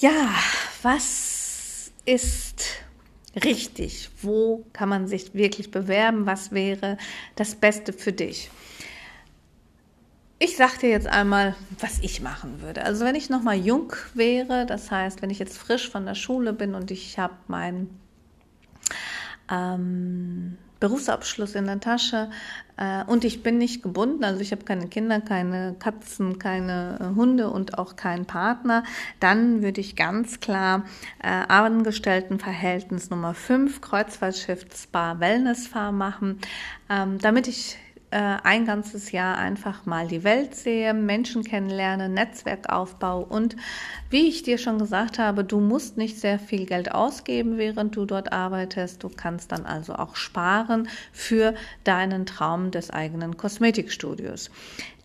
ja, 0.00 0.30
was 0.82 1.90
ist 2.04 2.64
richtig? 3.44 4.10
Wo 4.22 4.64
kann 4.72 4.88
man 4.88 5.08
sich 5.08 5.34
wirklich 5.34 5.70
bewerben? 5.70 6.26
Was 6.26 6.52
wäre 6.52 6.98
das 7.34 7.56
Beste 7.56 7.92
für 7.92 8.12
dich? 8.12 8.50
Ich 10.40 10.56
sage 10.56 10.78
dir 10.78 10.90
jetzt 10.90 11.08
einmal, 11.08 11.56
was 11.80 11.98
ich 11.98 12.20
machen 12.20 12.62
würde. 12.62 12.84
Also 12.84 13.04
wenn 13.04 13.16
ich 13.16 13.28
noch 13.28 13.42
mal 13.42 13.56
jung 13.56 13.92
wäre, 14.14 14.66
das 14.66 14.90
heißt, 14.90 15.20
wenn 15.20 15.30
ich 15.30 15.40
jetzt 15.40 15.58
frisch 15.58 15.90
von 15.90 16.06
der 16.06 16.14
Schule 16.14 16.52
bin 16.52 16.76
und 16.76 16.92
ich 16.92 17.18
habe 17.18 17.34
mein 17.48 17.90
ähm, 19.50 20.58
Berufsabschluss 20.80 21.54
in 21.54 21.66
der 21.66 21.80
Tasche 21.80 22.30
äh, 22.76 23.04
und 23.04 23.24
ich 23.24 23.42
bin 23.42 23.58
nicht 23.58 23.82
gebunden, 23.82 24.24
also 24.24 24.40
ich 24.40 24.52
habe 24.52 24.64
keine 24.64 24.88
Kinder, 24.88 25.20
keine 25.20 25.74
Katzen, 25.78 26.38
keine 26.38 26.98
äh, 27.00 27.16
Hunde 27.16 27.50
und 27.50 27.78
auch 27.78 27.96
keinen 27.96 28.26
Partner, 28.26 28.84
dann 29.20 29.62
würde 29.62 29.80
ich 29.80 29.96
ganz 29.96 30.40
klar 30.40 30.84
äh, 31.22 31.28
Angestelltenverhältnis 31.28 33.10
Nummer 33.10 33.34
5 33.34 33.80
Kreuzfahrtschiff 33.80 34.66
Spa 34.74 35.18
Wellnessfahr 35.18 35.92
machen, 35.92 36.38
ähm, 36.88 37.18
damit 37.18 37.48
ich 37.48 37.76
ein 38.10 38.64
ganzes 38.64 39.12
Jahr 39.12 39.36
einfach 39.36 39.84
mal 39.84 40.08
die 40.08 40.24
Welt 40.24 40.54
sehe, 40.54 40.94
Menschen 40.94 41.44
kennenlerne, 41.44 42.08
Netzwerkaufbau 42.08 43.20
und 43.20 43.54
wie 44.08 44.28
ich 44.28 44.42
dir 44.42 44.56
schon 44.56 44.78
gesagt 44.78 45.18
habe, 45.18 45.44
du 45.44 45.60
musst 45.60 45.98
nicht 45.98 46.18
sehr 46.18 46.38
viel 46.38 46.64
Geld 46.64 46.92
ausgeben, 46.92 47.58
während 47.58 47.96
du 47.96 48.06
dort 48.06 48.32
arbeitest. 48.32 49.02
Du 49.02 49.10
kannst 49.10 49.52
dann 49.52 49.66
also 49.66 49.94
auch 49.94 50.16
sparen 50.16 50.88
für 51.12 51.54
deinen 51.84 52.24
Traum 52.24 52.70
des 52.70 52.90
eigenen 52.90 53.36
Kosmetikstudios. 53.36 54.50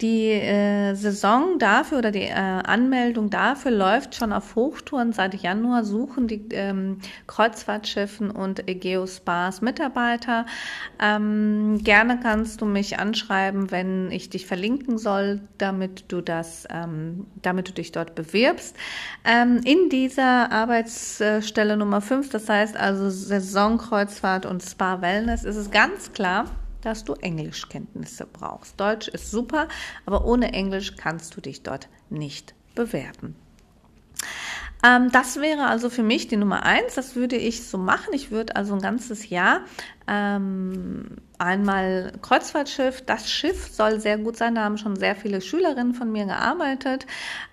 Die 0.04 0.32
äh, 0.32 0.96
Saison 0.96 1.60
dafür 1.60 2.00
oder 2.00 2.12
die 2.12 2.24
äh, 2.24 2.34
Anmeldung 2.34 3.30
dafür 3.30 3.72
läuft 3.72 4.16
schon 4.16 4.34
auf 4.34 4.54
Hochtouren. 4.54 5.14
Seit 5.14 5.34
Januar 5.34 5.86
suchen 5.86 6.28
die 6.28 6.46
ähm, 6.52 6.98
Kreuzfahrtschiffen 7.26 8.30
und 8.30 8.68
Geospas 8.68 9.62
Mitarbeiter. 9.62 10.46
Ähm, 11.00 11.80
gerne 11.86 12.20
kannst 12.22 12.60
du 12.60 12.66
mich 12.66 13.00
anschreiben, 13.00 13.72
wenn 13.72 14.12
ich 14.12 14.30
dich 14.30 14.46
verlinken 14.46 14.98
soll, 14.98 15.40
damit 15.58 16.12
du 16.12 16.20
das, 16.20 16.68
ähm, 16.70 17.26
damit 17.42 17.70
du 17.70 17.72
dich 17.72 17.94
dort 17.94 18.14
bewirbst. 18.14 18.76
Ähm, 19.24 19.62
in 19.64 19.88
dieser 19.90 20.52
Arbeitsstelle 20.52 21.78
Nummer 21.78 22.02
5, 22.02 22.30
das 22.30 22.50
heißt 22.50 22.76
also 22.76 23.10
Saisonkreuzfahrt 23.10 24.46
und 24.46 24.62
Spa 24.64 25.02
Wellness, 25.02 25.46
ist 25.46 25.56
es 25.56 25.72
ganz 25.72 26.12
klar, 26.12 26.48
dass 26.86 27.04
du 27.04 27.14
Englischkenntnisse 27.14 28.26
brauchst. 28.26 28.80
Deutsch 28.80 29.08
ist 29.08 29.32
super, 29.32 29.68
aber 30.06 30.26
ohne 30.26 30.54
Englisch 30.54 30.96
kannst 30.96 31.36
du 31.36 31.42
dich 31.42 31.64
dort 31.64 31.90
nicht 32.10 32.54
bewerben. 32.76 33.36
Ähm, 34.86 35.10
das 35.12 35.40
wäre 35.40 35.68
also 35.68 35.90
für 35.90 36.04
mich 36.04 36.28
die 36.28 36.36
Nummer 36.36 36.64
eins. 36.64 36.96
Das 36.96 37.16
würde 37.16 37.38
ich 37.38 37.66
so 37.68 37.78
machen. 37.78 38.14
Ich 38.14 38.32
würde 38.32 38.56
also 38.56 38.74
ein 38.74 38.82
ganzes 38.82 39.30
Jahr 39.30 39.62
ähm, 40.08 41.06
einmal 41.38 42.12
Kreuzfahrtschiff. 42.22 43.02
Das 43.06 43.32
Schiff 43.32 43.70
soll 43.72 44.02
sehr 44.02 44.18
gut 44.18 44.36
sein. 44.36 44.56
Da 44.56 44.64
haben 44.64 44.78
schon 44.78 44.98
sehr 44.98 45.16
viele 45.16 45.40
Schülerinnen 45.40 45.94
von 45.94 46.12
mir 46.12 46.26
gearbeitet 46.26 47.08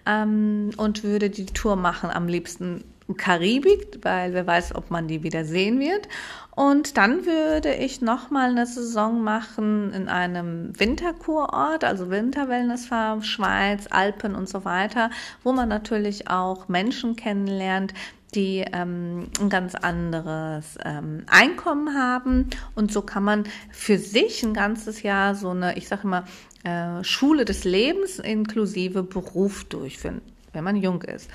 ähm, 0.07 0.71
und 0.77 1.05
würde 1.05 1.31
die 1.31 1.47
Tour 1.47 1.77
machen. 1.77 2.11
Am 2.11 2.27
liebsten 2.27 2.85
Karibik, 3.17 3.99
weil 4.03 4.33
wer 4.33 4.47
weiß, 4.47 4.75
ob 4.75 4.91
man 4.91 5.09
die 5.09 5.23
wieder 5.23 5.45
sehen 5.45 5.81
wird. 5.81 6.09
Und 6.55 6.97
dann 6.97 7.25
würde 7.25 7.75
ich 7.75 8.03
nochmal 8.03 8.51
eine 8.51 8.67
Saison 8.67 9.23
machen 9.23 9.93
in 9.93 10.09
einem 10.09 10.79
Winterkurort, 10.79 11.85
also 11.85 12.11
Winterwellnessfarm, 12.11 13.23
Schweiz, 13.23 13.87
Alpen 13.89 14.35
und 14.35 14.49
so 14.49 14.65
weiter, 14.65 15.11
wo 15.43 15.53
man 15.53 15.69
natürlich 15.69 16.29
auch 16.29 16.69
Menschen 16.69 17.17
kennenlernt, 17.17 17.95
die 18.35 18.65
ähm, 18.73 19.29
ein 19.41 19.49
ganz 19.49 19.75
anderes 19.75 20.77
ähm, 20.85 21.25
Einkommen 21.29 21.97
haben. 21.97 22.51
Und 22.75 22.93
so 22.93 23.03
kann 23.03 23.25
man 23.25 23.45
für 23.71 23.99
sich 23.99 24.43
ein 24.43 24.55
ganzes 24.55 25.03
Jahr 25.03 25.35
so 25.35 25.51
eine, 25.51 25.77
ich 25.77 25.89
sage 25.89 26.03
immer, 26.05 26.25
äh, 26.65 27.03
Schule 27.05 27.45
des 27.45 27.65
Lebens 27.65 28.19
inklusive 28.19 29.03
Beruf 29.03 29.65
durchführen, 29.65 30.21
wenn 30.53 30.65
man 30.65 30.77
jung 30.77 31.03
ist. 31.03 31.31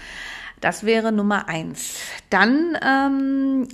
Das 0.65 0.83
wäre 0.83 1.11
Nummer 1.11 1.47
eins. 1.47 1.99
Dann 2.31 2.75
ähm, 2.83 3.67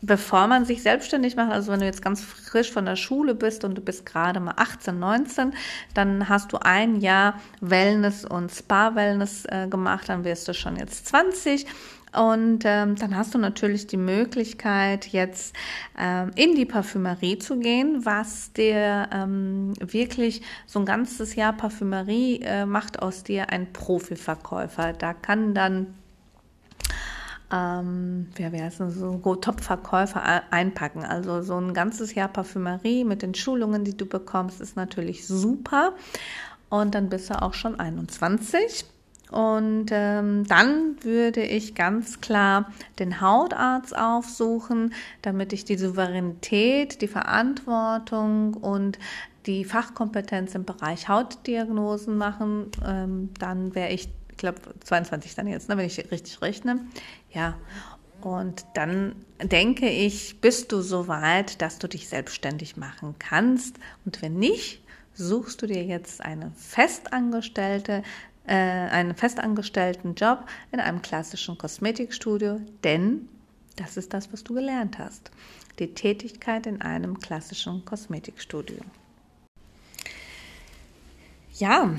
bevor 0.00 0.46
man 0.46 0.64
sich 0.64 0.82
selbstständig 0.82 1.36
macht, 1.36 1.52
also 1.52 1.70
wenn 1.70 1.80
du 1.80 1.84
jetzt 1.84 2.00
ganz 2.00 2.22
frisch 2.22 2.72
von 2.72 2.86
der 2.86 2.96
Schule 2.96 3.34
bist 3.34 3.62
und 3.62 3.74
du 3.74 3.82
bist 3.82 4.06
gerade 4.06 4.40
mal 4.40 4.54
18, 4.56 4.98
19, 4.98 5.52
dann 5.92 6.30
hast 6.30 6.54
du 6.54 6.56
ein 6.56 6.96
Jahr 7.02 7.38
Wellness 7.60 8.24
und 8.24 8.50
Spa-Wellness 8.50 9.44
äh, 9.44 9.68
gemacht, 9.68 10.08
dann 10.08 10.24
wirst 10.24 10.48
du 10.48 10.54
schon 10.54 10.76
jetzt 10.76 11.08
20 11.08 11.66
und 12.12 12.60
ähm, 12.64 12.96
dann 12.96 13.16
hast 13.16 13.34
du 13.34 13.38
natürlich 13.38 13.86
die 13.86 13.96
Möglichkeit, 13.96 15.06
jetzt 15.08 15.56
ähm, 15.98 16.30
in 16.34 16.54
die 16.54 16.66
Parfümerie 16.66 17.38
zu 17.38 17.58
gehen, 17.58 18.04
was 18.04 18.52
dir 18.52 19.08
ähm, 19.12 19.72
wirklich 19.80 20.42
so 20.66 20.78
ein 20.78 20.84
ganzes 20.84 21.34
Jahr 21.36 21.54
Parfümerie 21.54 22.42
äh, 22.42 22.66
macht 22.66 23.00
aus 23.00 23.22
dir 23.24 23.50
ein 23.50 23.72
Profiverkäufer. 23.72 24.92
Da 24.92 25.14
kann 25.14 25.54
dann 25.54 25.94
ähm, 27.50 28.28
ja, 28.38 28.52
wie 28.52 28.60
heißt 28.60 28.80
das, 28.80 28.94
so 28.94 29.18
Top-Verkäufer 29.36 30.42
einpacken. 30.50 31.04
Also 31.04 31.42
so 31.42 31.58
ein 31.58 31.74
ganzes 31.74 32.14
Jahr 32.14 32.28
Parfümerie 32.28 33.04
mit 33.04 33.22
den 33.22 33.34
Schulungen, 33.34 33.84
die 33.84 33.96
du 33.96 34.06
bekommst, 34.06 34.60
ist 34.60 34.76
natürlich 34.76 35.26
super. 35.26 35.94
Und 36.70 36.94
dann 36.94 37.10
bist 37.10 37.28
du 37.28 37.40
auch 37.40 37.52
schon 37.52 37.78
21. 37.78 38.86
Und 39.32 39.86
ähm, 39.90 40.46
dann 40.46 41.02
würde 41.02 41.42
ich 41.42 41.74
ganz 41.74 42.20
klar 42.20 42.70
den 42.98 43.20
Hautarzt 43.20 43.96
aufsuchen, 43.96 44.92
damit 45.22 45.52
ich 45.52 45.64
die 45.64 45.76
Souveränität, 45.76 47.00
die 47.00 47.08
Verantwortung 47.08 48.54
und 48.54 48.98
die 49.46 49.64
Fachkompetenz 49.64 50.54
im 50.54 50.64
Bereich 50.64 51.08
Hautdiagnosen 51.08 52.16
machen. 52.16 52.70
Ähm, 52.86 53.30
dann 53.38 53.74
wäre 53.74 53.90
ich, 53.90 54.08
ich 54.30 54.36
glaube, 54.36 54.60
22 54.84 55.34
dann 55.34 55.46
jetzt, 55.46 55.68
ne, 55.68 55.76
wenn 55.76 55.86
ich 55.86 55.98
richtig 56.10 56.42
rechne. 56.42 56.80
Ja. 57.32 57.54
Und 58.20 58.66
dann 58.74 59.16
denke 59.42 59.88
ich, 59.88 60.40
bist 60.40 60.70
du 60.70 60.80
so 60.80 61.08
weit, 61.08 61.60
dass 61.60 61.78
du 61.78 61.88
dich 61.88 62.08
selbstständig 62.08 62.76
machen 62.76 63.16
kannst. 63.18 63.76
Und 64.04 64.22
wenn 64.22 64.34
nicht, 64.34 64.82
suchst 65.14 65.60
du 65.62 65.66
dir 65.66 65.84
jetzt 65.84 66.20
eine 66.20 66.52
Festangestellte, 66.56 68.02
äh, 68.46 68.54
einen 68.54 69.14
festangestellten 69.14 70.14
Job 70.14 70.46
in 70.72 70.80
einem 70.80 71.02
klassischen 71.02 71.58
Kosmetikstudio, 71.58 72.60
denn 72.84 73.28
das 73.76 73.96
ist 73.96 74.12
das, 74.12 74.32
was 74.32 74.44
du 74.44 74.54
gelernt 74.54 74.98
hast. 74.98 75.30
Die 75.78 75.94
Tätigkeit 75.94 76.66
in 76.66 76.82
einem 76.82 77.18
klassischen 77.18 77.84
Kosmetikstudio. 77.84 78.80
Ja, 81.54 81.94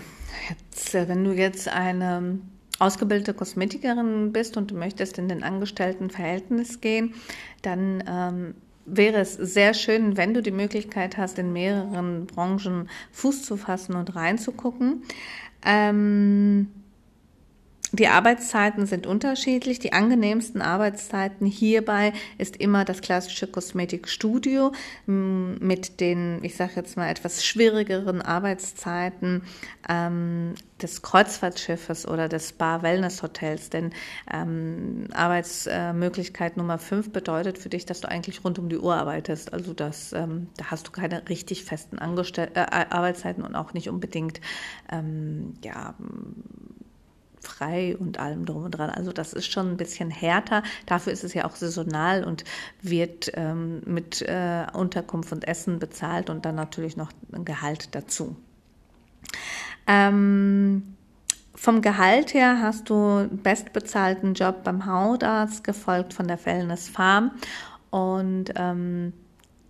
jetzt, 0.49 0.95
äh, 0.95 1.07
wenn 1.07 1.23
du 1.23 1.31
jetzt 1.31 1.67
eine 1.67 2.39
ausgebildete 2.79 3.33
Kosmetikerin 3.33 4.33
bist 4.33 4.57
und 4.57 4.71
du 4.71 4.75
möchtest 4.75 5.17
in 5.17 5.29
den 5.29 5.43
Angestelltenverhältnis 5.43 6.81
gehen, 6.81 7.13
dann 7.61 8.03
ähm, 8.07 8.55
wäre 8.85 9.19
es 9.19 9.35
sehr 9.35 9.73
schön, 9.73 10.17
wenn 10.17 10.33
du 10.33 10.41
die 10.41 10.51
Möglichkeit 10.51 11.17
hast, 11.17 11.39
in 11.39 11.53
mehreren 11.53 12.25
Branchen 12.25 12.89
Fuß 13.11 13.43
zu 13.43 13.57
fassen 13.57 13.95
und 13.95 14.15
reinzugucken. 14.15 15.03
Ähm, 15.65 16.67
die 17.93 18.07
Arbeitszeiten 18.07 18.87
sind 18.87 19.05
unterschiedlich. 19.05 19.77
Die 19.77 19.93
angenehmsten 19.93 20.63
Arbeitszeiten 20.63 21.45
hierbei 21.45 22.11
ist 22.39 22.57
immer 22.57 22.85
das 22.85 23.01
klassische 23.01 23.45
Kosmetikstudio 23.45 24.71
mit 25.05 25.99
den, 25.99 26.43
ich 26.43 26.55
sage 26.55 26.71
jetzt 26.77 26.97
mal, 26.97 27.07
etwas 27.07 27.45
schwierigeren 27.45 28.23
Arbeitszeiten 28.23 29.43
ähm, 29.87 30.55
des 30.81 31.03
Kreuzfahrtschiffes 31.03 32.07
oder 32.07 32.27
des 32.27 32.49
Spa-Wellness-Hotels. 32.49 33.69
Denn 33.69 33.91
ähm, 34.31 35.07
Arbeitsmöglichkeit 35.13 36.57
Nummer 36.57 36.79
fünf 36.79 37.11
bedeutet 37.11 37.59
für 37.59 37.69
dich, 37.69 37.85
dass 37.85 38.01
du 38.01 38.09
eigentlich 38.09 38.43
rund 38.43 38.57
um 38.57 38.69
die 38.69 38.79
Uhr 38.79 38.95
arbeitest. 38.95 39.53
Also 39.53 39.73
das, 39.73 40.13
ähm, 40.13 40.47
da 40.57 40.71
hast 40.71 40.87
du 40.87 40.91
keine 40.91 41.29
richtig 41.29 41.63
festen 41.63 41.99
Angestell 41.99 42.49
äh, 42.55 42.65
Arbeitszeiten 42.89 43.43
und 43.43 43.55
auch 43.55 43.73
nicht 43.73 43.87
unbedingt 43.87 44.41
ähm, 44.91 45.53
ja, 45.63 45.93
frei 47.47 47.95
und 47.97 48.19
allem 48.19 48.45
drum 48.45 48.65
und 48.65 48.71
dran. 48.71 48.89
Also 48.89 49.11
das 49.11 49.33
ist 49.33 49.51
schon 49.51 49.71
ein 49.71 49.77
bisschen 49.77 50.09
härter. 50.09 50.63
Dafür 50.85 51.13
ist 51.13 51.23
es 51.23 51.33
ja 51.33 51.45
auch 51.45 51.55
saisonal 51.55 52.23
und 52.23 52.43
wird 52.81 53.31
ähm, 53.35 53.81
mit 53.85 54.21
äh, 54.21 54.65
Unterkunft 54.73 55.31
und 55.31 55.47
Essen 55.47 55.79
bezahlt 55.79 56.29
und 56.29 56.45
dann 56.45 56.55
natürlich 56.55 56.97
noch 56.97 57.11
ein 57.31 57.45
Gehalt 57.45 57.95
dazu. 57.95 58.35
Ähm, 59.87 60.95
vom 61.55 61.81
Gehalt 61.81 62.33
her 62.33 62.59
hast 62.61 62.89
du 62.89 63.29
bestbezahlten 63.31 64.33
Job 64.33 64.63
beim 64.63 64.85
Hautarzt, 64.85 65.63
gefolgt 65.63 66.13
von 66.13 66.27
der 66.27 66.43
Wellness 66.45 66.89
Farm. 66.89 67.31
Und 67.89 68.53
ähm, 68.55 69.13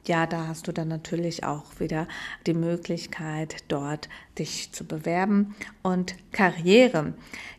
ja, 0.06 0.26
da 0.26 0.48
hast 0.48 0.68
du 0.68 0.72
dann 0.72 0.90
natürlich 0.90 1.44
auch 1.44 1.80
wieder 1.80 2.08
die 2.46 2.54
Möglichkeit, 2.54 3.64
dort 3.70 4.10
dich 4.38 4.72
zu 4.72 4.86
bewerben. 4.86 5.56
Und 5.82 6.16
Karriere. 6.32 7.14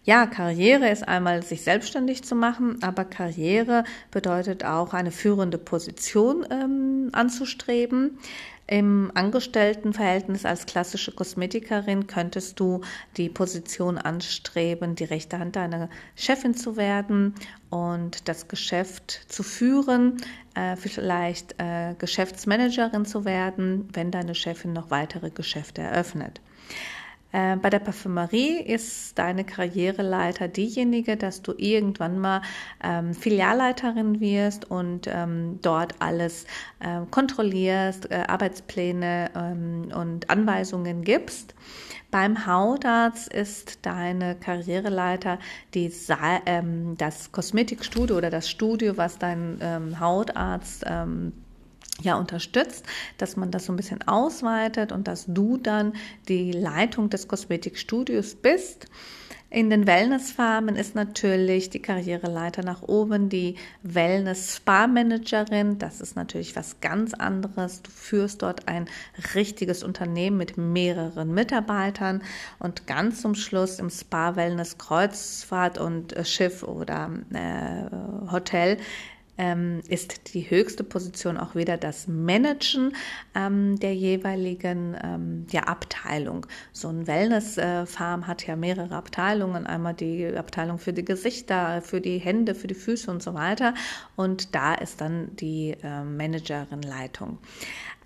Ja, 0.05 0.27
Karriere 0.27 0.91
ist 0.91 1.07
einmal 1.09 1.43
sich 1.43 1.63
selbstständig 1.63 2.25
zu 2.25 2.35
machen, 2.35 2.83
aber 2.83 3.05
Karriere 3.05 3.85
bedeutet 4.11 4.65
auch 4.65 4.93
eine 4.93 5.11
führende 5.11 5.57
Position 5.57 6.47
ähm, 6.51 7.09
anzustreben. 7.13 8.19
Im 8.67 9.13
Angestelltenverhältnis 9.15 10.47
als 10.47 10.65
klassische 10.65 11.13
Kosmetikerin 11.13 12.07
könntest 12.07 12.59
du 12.59 12.81
die 13.19 13.29
Position 13.29 13.99
anstreben, 13.99 14.95
die 14.95 15.05
rechte 15.05 15.39
Hand 15.39 15.57
deiner 15.57 15.91
Chefin 16.17 16.55
zu 16.55 16.79
werden 16.79 17.35
und 17.69 18.27
das 18.27 18.49
Geschäft 18.49 19.27
zu 19.29 19.43
führen, 19.43 20.17
äh, 20.55 20.77
vielleicht 20.77 21.57
äh, 21.59 21.95
Geschäftsmanagerin 21.99 23.05
zu 23.05 23.27
werden, 23.27 23.89
wenn 23.93 24.11
deine 24.11 24.35
Chefin 24.35 24.73
noch 24.73 24.91
weitere 24.91 25.29
Geschäfte 25.29 25.83
eröffnet. 25.83 26.41
Äh, 27.35 27.57
bei 27.57 27.69
der 27.69 27.81
Parfümerie 27.81 28.61
ist 28.61 29.19
deine 29.19 29.43
Karriereleiter 29.43 30.47
diejenige, 30.47 31.17
dass 31.17 31.43
du 31.43 31.53
irgendwann 31.57 32.21
mal 32.21 32.43
ähm, 32.81 33.13
Filialleiterin 33.13 34.21
wirst 34.21 34.71
und 34.71 35.09
ähm, 35.09 35.59
dort 35.61 35.95
alles 35.99 36.45
äh, 36.79 37.01
kontrollierst, 37.11 38.09
äh, 38.13 38.23
Arbeitspläne 38.29 39.33
ähm, 39.35 39.89
und 39.93 40.31
Anweisungen 40.31 41.03
gibst. 41.03 41.57
Beim 42.13 42.47
Hautarzt 42.47 43.33
ist 43.35 43.85
deine 43.85 44.37
Karriereleiter 44.37 45.41
die, 45.75 45.91
ähm, 46.47 46.95
das 46.97 47.33
Kosmetikstudio 47.33 48.17
oder 48.17 48.31
das 48.31 48.49
Studio, 48.49 48.97
was 48.97 49.19
dein 49.19 49.59
ähm, 49.61 49.99
Hautarzt 49.99 50.85
ähm, 50.87 51.33
ja 52.03 52.17
unterstützt, 52.17 52.85
dass 53.19 53.37
man 53.37 53.51
das 53.51 53.67
so 53.67 53.73
ein 53.73 53.77
bisschen 53.77 54.03
ausweitet 54.03 54.93
und 54.93 55.07
dass 55.07 55.27
du 55.27 55.57
dann 55.57 55.93
die 56.29 56.53
Leitung 56.53 57.11
des 57.11 57.29
Kosmetikstudios 57.29 58.35
bist. 58.35 58.89
In 59.55 59.71
den 59.71 59.87
Wellnessfarmen 59.87 60.75
ist 60.75 60.97
natürlich 60.97 61.71
die 61.71 61.81
Karriereleiter 61.81 62.65
nach 62.65 62.83
oben 62.83 63.29
die 63.29 63.55
Wellness-Spa-Managerin. 63.85 65.79
Das 65.79 66.01
ist 66.01 66.17
natürlich 66.17 66.57
was 66.57 66.81
ganz 66.81 67.15
anderes. 67.15 67.81
Du 67.83 67.91
führst 67.93 68.43
dort 68.43 68.67
ein 68.67 68.87
richtiges 69.37 69.85
Unternehmen 69.85 70.39
mit 70.39 70.59
mehreren 70.59 71.33
Mitarbeitern 71.33 72.25
und 72.59 72.89
ganz 72.89 73.23
zum 73.23 73.37
Schluss 73.37 73.79
im 73.79 73.91
Spa-Wellness-Kreuzfahrt 73.91 75.79
und 75.79 76.17
Schiff 76.25 76.65
oder 76.65 77.13
äh, 77.33 78.33
Hotel 78.33 78.79
ähm, 79.39 79.81
ist 79.89 80.35
die 80.35 80.49
höchste 80.51 80.85
Position 80.85 81.37
auch 81.37 81.55
wieder 81.55 81.77
das 81.77 82.07
Managen 82.07 82.95
ähm, 83.35 83.79
der 83.81 83.95
jeweiligen 83.95 84.97
ähm, 85.03 85.47
ja, 85.51 85.63
Abteilung. 85.63 86.47
So 86.73 86.89
ein 86.89 87.07
Wellness-Farm 87.07 88.27
hat 88.27 88.47
ja 88.47 88.57
mehrere 88.57 88.95
Abteilungen, 88.95 89.67
einmal 89.67 89.95
die 89.95 90.27
Abteilung 90.37 90.79
für 90.79 90.93
die 90.93 91.05
Gesichter, 91.05 91.83
für 91.83 92.01
die 92.01 92.19
Hände, 92.19 92.55
für 92.55 92.67
die 92.67 92.75
Füße 92.75 93.11
und 93.11 93.23
so 93.23 93.35
weiter. 93.35 93.75
Und 94.17 94.55
da 94.55 94.75
ist 94.75 95.01
dann 95.01 95.35
die 95.37 95.77
äh, 95.83 96.05
Managerin-Leitung. 96.05 97.39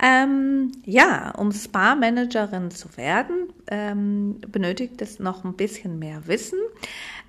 Ähm, 0.01 0.73
ja, 0.85 1.33
um 1.33 1.51
Spa-Managerin 1.51 2.71
zu 2.71 2.97
werden, 2.97 3.49
ähm, 3.67 4.41
benötigt 4.47 5.03
es 5.03 5.19
noch 5.19 5.45
ein 5.45 5.55
bisschen 5.55 5.99
mehr 5.99 6.27
Wissen. 6.29 6.61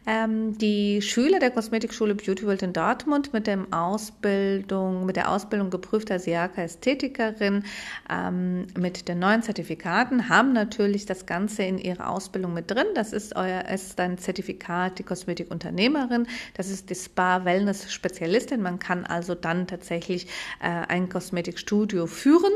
Ähm, 0.06 0.58
die 0.58 1.02
Schüler 1.02 1.40
der 1.40 1.52
Kosmetikschule 1.52 2.16
Beauty 2.16 2.46
World 2.46 2.64
in 2.64 2.74
Dortmund 2.74 3.34
mit, 3.34 3.48
dem 3.48 3.72
Ausbildung, 3.74 5.06
mit 5.06 5.18
der 5.18 5.30
Ausbildung 5.30 5.70
geprüfter 5.70 6.20
Siaka 6.20 6.64
Ästhetikerin 6.64 7.64
ähm, 8.10 8.68
mit 8.78 9.08
den 9.08 9.20
neuen 9.20 9.44
Zertifikaten 9.44 10.30
haben 10.30 10.54
natürlich 10.54 11.06
das 11.06 11.26
Ganze 11.26 11.64
in 11.64 11.78
ihrer 11.78 12.10
Ausbildung 12.10 12.54
mit 12.54 12.72
drin. 12.72 12.88
Das 12.96 13.14
ist 13.14 13.36
euer 13.36 13.66
ist 13.66 14.00
ein 14.00 14.18
Zertifikat, 14.18 15.00
die 15.00 15.04
Kosmetikunternehmerin, 15.04 16.28
das 16.56 16.70
ist 16.70 16.90
die 16.90 16.96
Spa-Wellness-Spezialistin. 16.96 18.62
Man 18.62 18.80
kann 18.80 19.06
also 19.06 19.36
dann 19.36 19.68
tatsächlich 19.68 20.28
äh, 20.62 20.70
ein 20.88 21.10
Kosmetikstudio 21.10 22.08
führen 22.08 22.54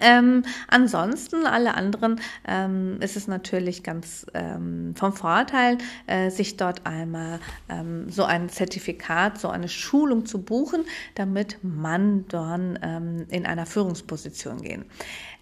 ähm, 0.00 0.44
ansonsten, 0.68 1.46
alle 1.46 1.74
anderen, 1.74 2.20
ähm, 2.46 3.00
ist 3.00 3.16
es 3.16 3.26
natürlich 3.26 3.82
ganz 3.82 4.26
ähm, 4.34 4.94
vom 4.94 5.12
Vorteil, 5.12 5.78
äh, 6.06 6.30
sich 6.30 6.56
dort 6.56 6.86
einmal 6.86 7.40
ähm, 7.68 8.10
so 8.10 8.24
ein 8.24 8.48
Zertifikat, 8.48 9.38
so 9.38 9.48
eine 9.48 9.68
Schulung 9.68 10.26
zu 10.26 10.42
buchen, 10.42 10.84
damit 11.14 11.58
man 11.62 12.26
dann 12.28 12.78
ähm, 12.82 13.26
in 13.30 13.46
einer 13.46 13.66
Führungsposition 13.66 14.60
gehen. 14.62 14.84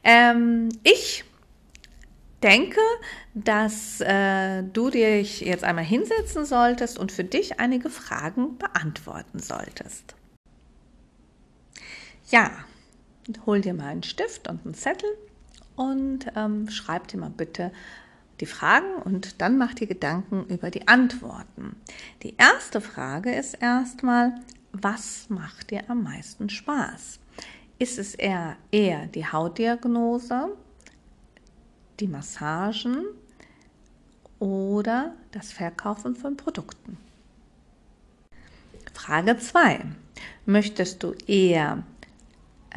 Ähm, 0.05 0.69
ich 0.85 1.25
denke, 2.43 2.81
dass 3.35 4.01
äh, 4.01 4.63
du 4.63 4.91
dich 4.91 5.41
jetzt 5.41 5.65
einmal 5.65 5.85
hinsetzen 5.85 6.45
solltest 6.45 6.99
und 6.99 7.11
für 7.11 7.25
dich 7.25 7.59
einige 7.59 7.91
Fragen 7.91 8.57
beantworten 8.59 9.41
solltest. 9.41 10.15
Ja, 12.31 12.51
hol 13.45 13.61
dir 13.61 13.75
mal 13.75 13.89
einen 13.89 14.03
Stift 14.03 14.49
und 14.49 14.65
einen 14.65 14.75
Zettel 14.75 15.09
und 15.75 16.27
ähm, 16.37 16.69
schreib 16.69 17.09
dir 17.09 17.19
mal 17.19 17.31
bitte 17.31 17.73
die 18.41 18.47
Fragen 18.47 19.03
und 19.05 19.41
dann 19.41 19.57
mach 19.59 19.75
dir 19.75 19.87
Gedanken 19.87 20.45
über 20.47 20.71
die 20.71 20.89
Antworten. 20.89 21.77
Die 22.23 22.35
erste 22.37 22.81
Frage 22.81 23.35
ist 23.35 23.55
erstmal, 23.55 24.35
was 24.73 25.31
macht 25.31 25.71
dir 25.71 25.89
am 25.89 26.03
meisten 26.03 26.51
Spaß? 26.51 27.19
Ist 27.79 27.99
es 27.99 28.15
eher, 28.15 28.57
eher 28.71 29.07
die 29.07 29.27
Hautdiagnose, 29.27 30.49
die 32.01 32.09
Massagen 32.09 33.05
oder 34.39 35.15
das 35.33 35.53
Verkaufen 35.53 36.15
von 36.15 36.37
Produkten? 36.37 36.99
Frage 38.93 39.39
2. 39.39 39.85
Möchtest 40.47 41.03
du 41.03 41.13
eher 41.27 41.85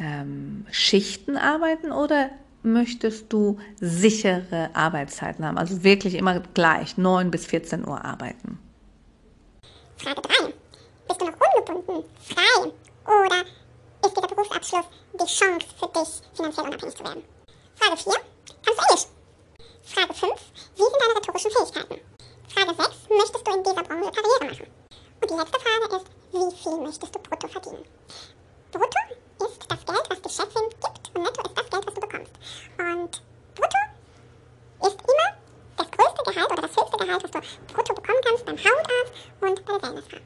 ähm, 0.00 0.66
Schichten 0.70 1.36
arbeiten 1.36 1.92
oder 1.92 2.30
möchtest 2.62 3.32
du 3.32 3.58
sichere 3.80 4.70
Arbeitszeiten 4.74 5.44
haben? 5.44 5.58
Also 5.58 5.84
wirklich 5.84 6.14
immer 6.14 6.40
gleich, 6.54 6.96
9 6.96 7.30
bis 7.30 7.46
14 7.46 7.86
Uhr 7.86 8.04
arbeiten. 8.04 8.58
Frage 9.96 10.22
3. 10.22 10.54
Bist 11.06 11.20
du 11.20 11.26
noch 11.26 11.34
ungebunden, 11.34 12.04
frei 12.22 12.72
oder 13.04 13.44
ist 14.04 14.16
dieser 14.16 14.28
Berufsabschluss 14.28 14.86
die 15.12 15.26
Chance 15.26 15.66
für 15.78 15.88
dich, 15.88 16.22
finanziell 16.34 16.66
unabhängig 16.66 16.96
zu 16.96 17.04
werden? 17.04 17.22
Frage 17.74 17.96
4. 17.96 18.12
Kannst 18.64 18.80
du 18.80 18.84
Englisch? 18.88 19.06
Frage 19.84 20.14
5. 20.14 20.32
Wie 20.76 20.82
sind 20.82 20.96
deine 21.00 21.16
rhetorischen 21.16 21.50
Fähigkeiten? 21.50 22.00
Frage 22.48 22.74
6. 22.74 22.88
Möchtest 23.10 23.46
du 23.46 23.52
in 23.52 23.62
dieser 23.62 23.82
Branche 23.82 24.10
Karriere 24.10 24.44
machen? 24.44 24.66
Und 25.20 25.30
die 25.30 25.34
letzte 25.34 25.60
Frage 25.60 25.96
ist, 25.96 26.06
wie 26.32 26.56
viel 26.56 26.80
möchtest 26.80 27.14
du 27.14 27.18
brutto 27.18 27.48
verdienen? 27.48 27.84
Brutto 28.72 28.98
Geld, 29.92 30.10
was 30.10 30.22
die 30.22 30.28
Chefin 30.28 30.68
gibt 30.68 31.10
und 31.14 31.22
netto 31.22 31.42
ist 31.42 31.56
das 31.56 31.70
Geld, 31.70 31.86
was 31.86 31.94
du 31.94 32.00
bekommst. 32.00 32.32
Und 32.78 33.22
brutto 33.54 33.78
ist 34.86 35.00
immer 35.00 35.36
das 35.76 35.90
größte 35.90 36.22
Gehalt 36.32 36.52
oder 36.52 36.62
das 36.62 36.76
höchste 36.76 36.96
Gehalt, 37.04 37.22
was 37.22 37.30
du 37.30 37.40
brutto 37.72 37.94
bekommen 37.94 38.18
kannst 38.24 38.44
beim 38.46 38.56
Hautarzt 38.56 39.12
und 39.40 39.64
bei 39.64 39.72
der 39.72 39.82
Wellnessfrau. 39.82 40.18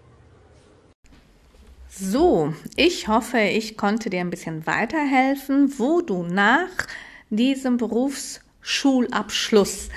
So, 1.97 2.53
ich 2.75 3.07
hoffe, 3.07 3.39
ich 3.39 3.77
konnte 3.77 4.11
dir 4.11 4.19
ein 4.21 4.31
bisschen 4.31 4.67
weiterhelfen, 4.67 5.79
wo 5.79 6.01
du 6.01 6.25
nach 6.25 6.89
diesem 7.31 7.77
Berufsschulabschluss 7.77 9.91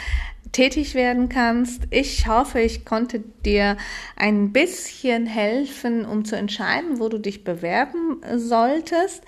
tätig 0.58 0.96
werden 0.96 1.30
kannst. 1.30 1.84
Ich 1.92 2.28
hoffe, 2.28 2.60
ich 2.60 2.84
konnte 2.84 3.20
dir 3.46 3.78
ein 4.16 4.52
bisschen 4.54 5.28
helfen, 5.28 6.04
um 6.04 6.26
zu 6.26 6.36
entscheiden, 6.36 7.00
wo 7.00 7.10
du 7.10 7.20
dich 7.20 7.44
bewerben 7.44 8.22
solltest. 8.36 9.24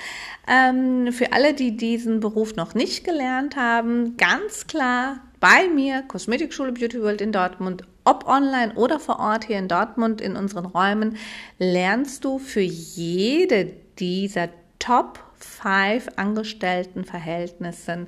Ähm, 0.47 1.11
für 1.11 1.31
alle, 1.31 1.53
die 1.53 1.77
diesen 1.77 2.19
Beruf 2.19 2.55
noch 2.55 2.73
nicht 2.73 3.03
gelernt 3.03 3.55
haben, 3.55 4.17
ganz 4.17 4.65
klar 4.65 5.19
bei 5.39 5.67
mir, 5.67 6.01
Kosmetikschule 6.01 6.71
Beauty 6.71 6.99
World 6.99 7.21
in 7.21 7.31
Dortmund, 7.31 7.83
ob 8.05 8.27
online 8.27 8.73
oder 8.73 8.99
vor 8.99 9.19
Ort 9.19 9.45
hier 9.45 9.59
in 9.59 9.67
Dortmund 9.67 10.21
in 10.21 10.35
unseren 10.35 10.65
Räumen, 10.65 11.15
lernst 11.59 12.25
du 12.25 12.39
für 12.39 12.59
jede 12.59 13.71
dieser 13.99 14.49
Top 14.79 15.28
five 15.43 16.07
Angestelltenverhältnissen 16.15 18.07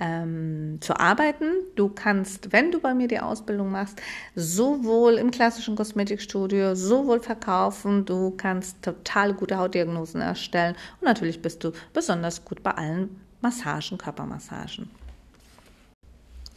ähm, 0.00 0.78
zu 0.80 0.98
arbeiten. 0.98 1.52
Du 1.76 1.88
kannst, 1.88 2.52
wenn 2.52 2.72
du 2.72 2.80
bei 2.80 2.94
mir 2.94 3.08
die 3.08 3.20
Ausbildung 3.20 3.70
machst, 3.70 4.00
sowohl 4.34 5.14
im 5.14 5.30
klassischen 5.30 5.76
Kosmetikstudio, 5.76 6.74
sowohl 6.74 7.20
verkaufen, 7.20 8.04
du 8.04 8.32
kannst 8.32 8.82
total 8.82 9.34
gute 9.34 9.58
Hautdiagnosen 9.58 10.20
erstellen 10.20 10.76
und 11.00 11.06
natürlich 11.06 11.42
bist 11.42 11.62
du 11.64 11.72
besonders 11.92 12.44
gut 12.44 12.62
bei 12.62 12.72
allen 12.72 13.20
Massagen, 13.40 13.98
Körpermassagen. 13.98 14.90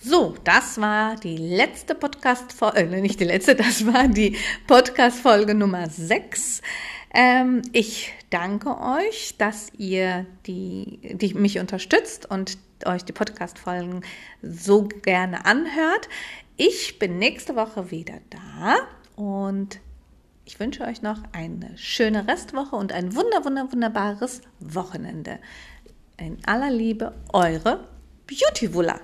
So, 0.05 0.35
das 0.43 0.81
war 0.81 1.15
die 1.15 1.37
letzte 1.37 1.95
Podcast-Folge, 1.95 2.97
äh, 2.97 2.99
nicht 2.99 3.21
die 3.21 3.23
letzte, 3.23 3.55
das 3.55 3.85
war 3.85 4.09
die 4.09 4.35
Podcast-Folge 4.67 5.55
Nummer 5.55 5.89
6. 5.89 6.61
Ähm, 7.13 7.61
ich 7.73 8.11
danke 8.31 8.79
euch, 8.81 9.35
dass 9.37 9.71
ihr 9.77 10.25
die, 10.47 10.99
die 11.03 11.35
mich 11.35 11.59
unterstützt 11.59 12.29
und 12.29 12.57
euch 12.85 13.05
die 13.05 13.13
Podcast-Folgen 13.13 14.01
so 14.41 14.83
gerne 14.83 15.45
anhört. 15.45 16.09
Ich 16.57 16.99
bin 16.99 17.19
nächste 17.19 17.55
Woche 17.55 17.91
wieder 17.91 18.15
da 18.29 18.77
und 19.15 19.79
ich 20.45 20.59
wünsche 20.59 20.83
euch 20.83 21.01
noch 21.01 21.21
eine 21.31 21.77
schöne 21.77 22.27
Restwoche 22.27 22.75
und 22.75 22.91
ein 22.91 23.15
wunder, 23.15 23.45
wunder, 23.45 23.71
wunderbares 23.71 24.41
Wochenende. 24.59 25.39
In 26.17 26.37
aller 26.45 26.71
Liebe, 26.71 27.13
eure 27.31 27.87
Beauty 28.27 28.73
Wuller. 28.73 28.99